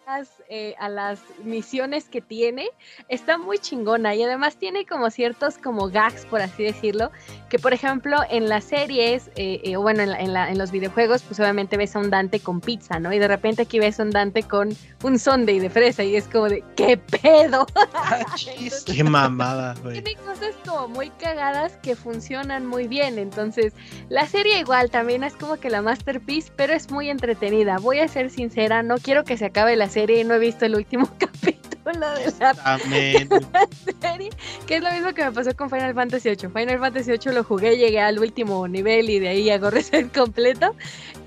[0.48, 2.68] eh, a las misiones que tiene,
[3.08, 7.10] está muy chingona y además tiene como ciertos como gags, por así decirlo,
[7.48, 11.22] que por ejemplo en las series, eh, eh, o bueno, en, la, en, los videojuegos,
[11.22, 13.12] pues obviamente ves a un Dante con pizza, ¿no?
[13.12, 16.28] Y de repente aquí ves a un Dante con un sundae de fresa y es
[16.28, 17.66] como de, ¿qué pedo?
[17.98, 18.24] Ah,
[18.86, 20.02] qué mamada, güey.
[20.02, 23.72] Tiene cosas como muy cagadas que funcionan muy bien, entonces
[24.08, 27.78] la serie igual también es como que la masterpiece, pero es muy entretenida.
[27.78, 30.74] Voy a ser sincera, no quiero que se acabe la serie, no he visto el
[30.74, 32.78] último capítulo de la,
[34.00, 34.30] serie,
[34.66, 36.50] que es lo mismo que me pasó con Final Fantasy VIII.
[36.50, 40.74] Final Fantasy VIII lo jugué, llegué al último nivel y de ahí hago reset completo.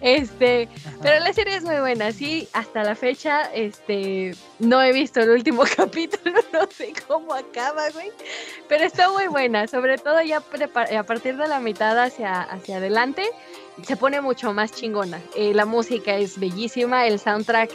[0.02, 0.70] Este,
[1.02, 5.30] pero la serie es muy buena, sí, hasta la fecha, este, no he visto el
[5.32, 8.10] último capítulo, no sé cómo acaba, güey,
[8.70, 13.24] pero está muy buena, sobre todo ya a partir de la mitad hacia, hacia adelante,
[13.86, 15.20] se pone mucho más chingona.
[15.36, 17.70] Eh, la música es bellísima, el soundtrack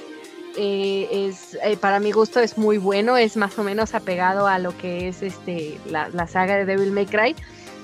[0.57, 4.59] eh, es eh, para mi gusto es muy bueno, es más o menos apegado a
[4.59, 7.37] lo que es este la, la, saga de Devil May Cry.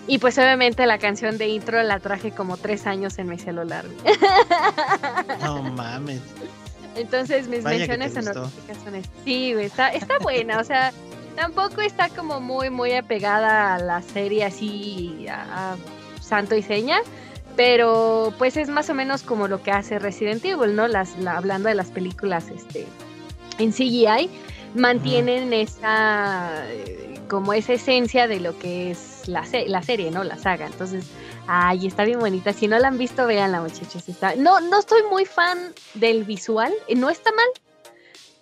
[0.06, 3.84] Y pues obviamente la canción de intro la traje como tres años en mi celular.
[5.40, 6.20] No mames.
[6.96, 10.92] Entonces mis menciones honoríficas son Sí, está, está buena, o sea,
[11.36, 15.76] tampoco está como muy, muy apegada a la serie así a, a
[16.20, 17.00] santo y seña
[17.60, 20.88] pero pues es más o menos como lo que hace Resident Evil, ¿no?
[20.88, 22.86] Las, hablando de las películas este,
[23.58, 24.30] en CGI,
[24.74, 30.24] mantienen esa, eh, como esa esencia de lo que es la, la serie, ¿no?
[30.24, 30.68] La saga.
[30.68, 31.04] Entonces,
[31.48, 32.54] ay, está bien bonita.
[32.54, 34.08] Si no la han visto, véanla, muchachos.
[34.08, 34.36] Está...
[34.36, 35.58] No, no estoy muy fan
[35.92, 37.48] del visual, no está mal,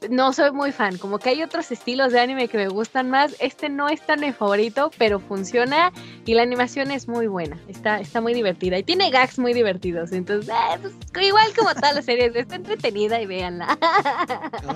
[0.09, 3.35] no soy muy fan, como que hay otros estilos de anime que me gustan más.
[3.41, 5.93] Este no es tan mi favorito, pero funciona
[6.25, 7.59] y la animación es muy buena.
[7.69, 10.13] Está, está muy divertida y tiene gags muy divertidos.
[10.13, 13.79] Entonces, eh, pues, igual como todas las series, está entretenida y véanla.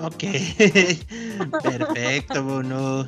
[0.03, 0.25] Ok,
[1.62, 3.07] perfecto, bueno.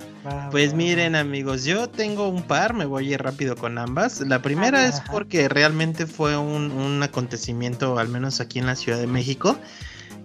[0.50, 4.20] Pues miren, amigos, yo tengo un par, me voy a ir rápido con ambas.
[4.20, 8.98] La primera es porque realmente fue un, un acontecimiento, al menos aquí en la Ciudad
[8.98, 9.58] de México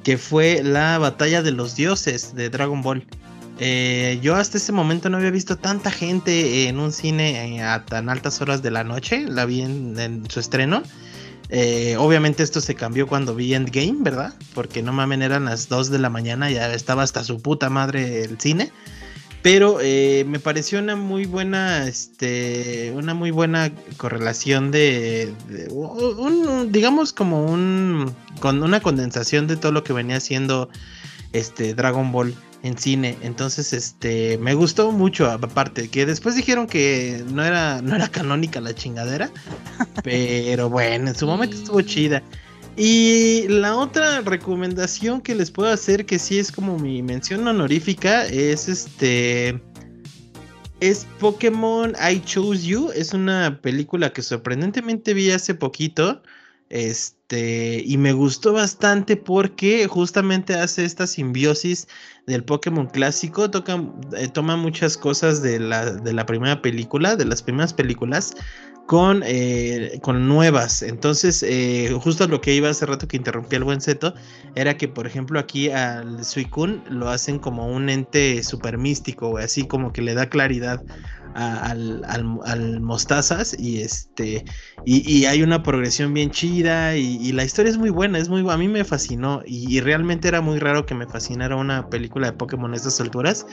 [0.03, 3.05] que fue la batalla de los dioses de Dragon Ball.
[3.61, 7.85] Eh, yo hasta ese momento no había visto tanta gente en un cine eh, a
[7.85, 10.81] tan altas horas de la noche, la vi en, su estreno.
[11.49, 14.33] Eh, obviamente esto se cambió cuando vi Endgame, ¿verdad?
[14.53, 18.23] Porque no mamen, eran las 2 de la mañana, ya estaba hasta su puta madre
[18.23, 18.71] el cine.
[19.41, 25.33] Pero eh, me pareció una muy buena, este, una muy buena correlación de,
[25.69, 30.69] un, digamos como un, con una condensación de todo lo que venía haciendo,
[31.31, 33.17] este, Dragon Ball en cine.
[33.21, 38.59] Entonces, este, me gustó mucho, aparte que después dijeron que no era, no era canónica
[38.59, 39.31] la chingadera,
[40.03, 42.23] pero bueno, en su momento estuvo chida.
[42.81, 48.25] Y la otra recomendación que les puedo hacer, que sí es como mi mención honorífica,
[48.27, 49.61] es este.
[50.79, 52.89] Es Pokémon I Chose You.
[52.95, 56.21] Es una película que sorprendentemente vi hace poquito.
[56.69, 57.83] Este.
[57.85, 61.85] Y me gustó bastante porque justamente hace esta simbiosis
[62.27, 63.51] del Pokémon clásico.
[63.51, 63.83] Toca,
[64.15, 68.35] eh, toma muchas cosas de la, de la primera película, de las primeras películas
[68.89, 70.81] con, eh, con nuevas.
[70.81, 74.15] Entonces, eh, justo lo que iba hace rato que interrumpí al buen Zeto,
[74.55, 79.67] era que, por ejemplo, aquí al Suicune lo hacen como un ente super místico, así
[79.67, 80.83] como que le da claridad
[81.35, 84.43] al, al, Mostazas y este
[84.83, 88.57] y, hay una progresión bien chida y, la historia es muy buena, es muy a
[88.57, 92.37] mí me fascinó y, y, realmente era muy raro que me fascinara una película de
[92.37, 93.45] Pokémon a estas alturas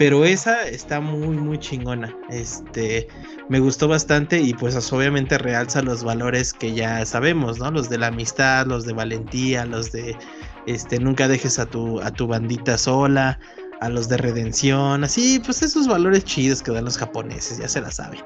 [0.00, 2.16] pero esa está muy, muy chingona.
[2.30, 3.06] Este,
[3.50, 7.70] me gustó bastante y pues obviamente realza los valores que ya sabemos, ¿no?
[7.70, 10.16] Los de la amistad, los de valentía, los de
[10.64, 13.38] este, nunca dejes a tu, a tu bandita sola,
[13.80, 17.80] a los de redención, así, pues esos valores chidos que dan los japoneses, ya se
[17.80, 18.20] la saben.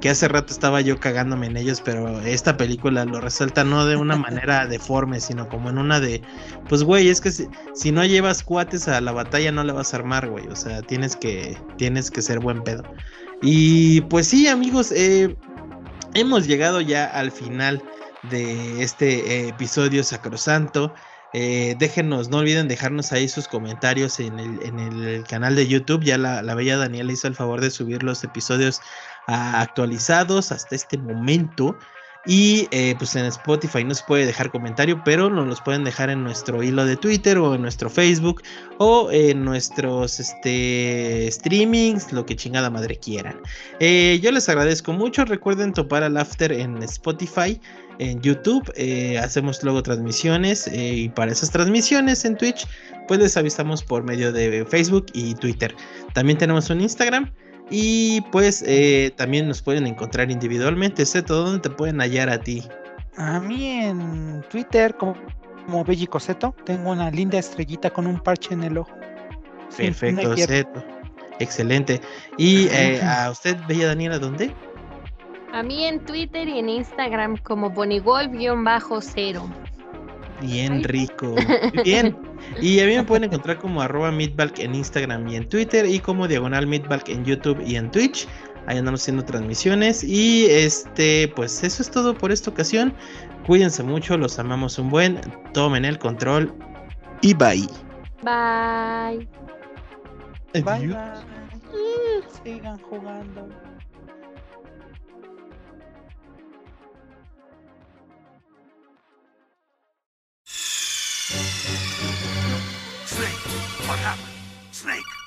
[0.00, 3.96] Que hace rato estaba yo cagándome en ellos, pero esta película lo resalta no de
[3.96, 6.22] una manera deforme, sino como en una de,
[6.68, 9.96] pues güey, es que si, no llevas cuates a la batalla no le vas a
[9.96, 12.84] armar, güey, o sea, tienes que, tienes que ser buen pedo.
[13.42, 15.34] Y pues sí, amigos, eh,
[16.14, 17.82] hemos llegado ya al final
[18.30, 20.94] de este episodio sacrosanto.
[21.32, 26.02] Eh, déjenos, no olviden dejarnos ahí sus comentarios en el, canal de YouTube.
[26.02, 28.80] Ya la, bella Daniela hizo el favor de subir los episodios
[29.26, 31.76] ah, actualizados hasta este momento.
[32.26, 36.10] Y eh, pues en Spotify no se puede dejar comentario, pero nos los pueden dejar
[36.10, 38.42] en nuestro hilo de Twitter o en nuestro Facebook
[38.76, 43.40] o en nuestros este, streamings, lo que chingada madre quieran.
[43.78, 45.24] Eh, yo les agradezco mucho.
[45.24, 47.58] Recuerden topar al after en Spotify
[48.00, 52.66] en YouTube, eh, hacemos luego transmisiones y para esas transmisiones en Twitch,
[53.06, 55.74] pues les avisamos por medio de Facebook y Twitter.
[56.14, 57.30] También tenemos un Instagram
[57.70, 61.04] y pues eh, también nos pueden encontrar individualmente.
[61.22, 62.64] todo ¿dónde te pueden hallar a ti?
[63.16, 65.14] A mí en Twitter como,
[65.66, 66.54] como Bellicoseto.
[66.64, 68.90] Tengo una linda estrellita con un parche en el ojo.
[69.76, 70.84] Perfecto, Seto.
[71.38, 72.00] Excelente.
[72.38, 74.52] ¿Y eh, a usted, Bella Daniela, dónde?
[75.52, 79.50] A mí en Twitter y en Instagram como bonigol-cero.
[80.40, 81.34] Bien rico.
[81.84, 82.16] Bien.
[82.60, 85.98] Y a mí me pueden encontrar como arroba Meatbalk en Instagram y en Twitter y
[85.98, 88.26] como diagonal Meatbalk en YouTube y en Twitch.
[88.66, 90.04] Ahí andamos haciendo transmisiones.
[90.04, 92.94] Y este, pues eso es todo por esta ocasión.
[93.46, 95.20] Cuídense mucho, los amamos un buen.
[95.52, 96.54] Tomen el control
[97.20, 97.66] y bye.
[98.22, 99.26] Bye.
[100.52, 100.96] Bye, bye.
[102.44, 103.48] Sigan jugando.
[113.90, 114.28] What happened?
[114.70, 115.19] Snake.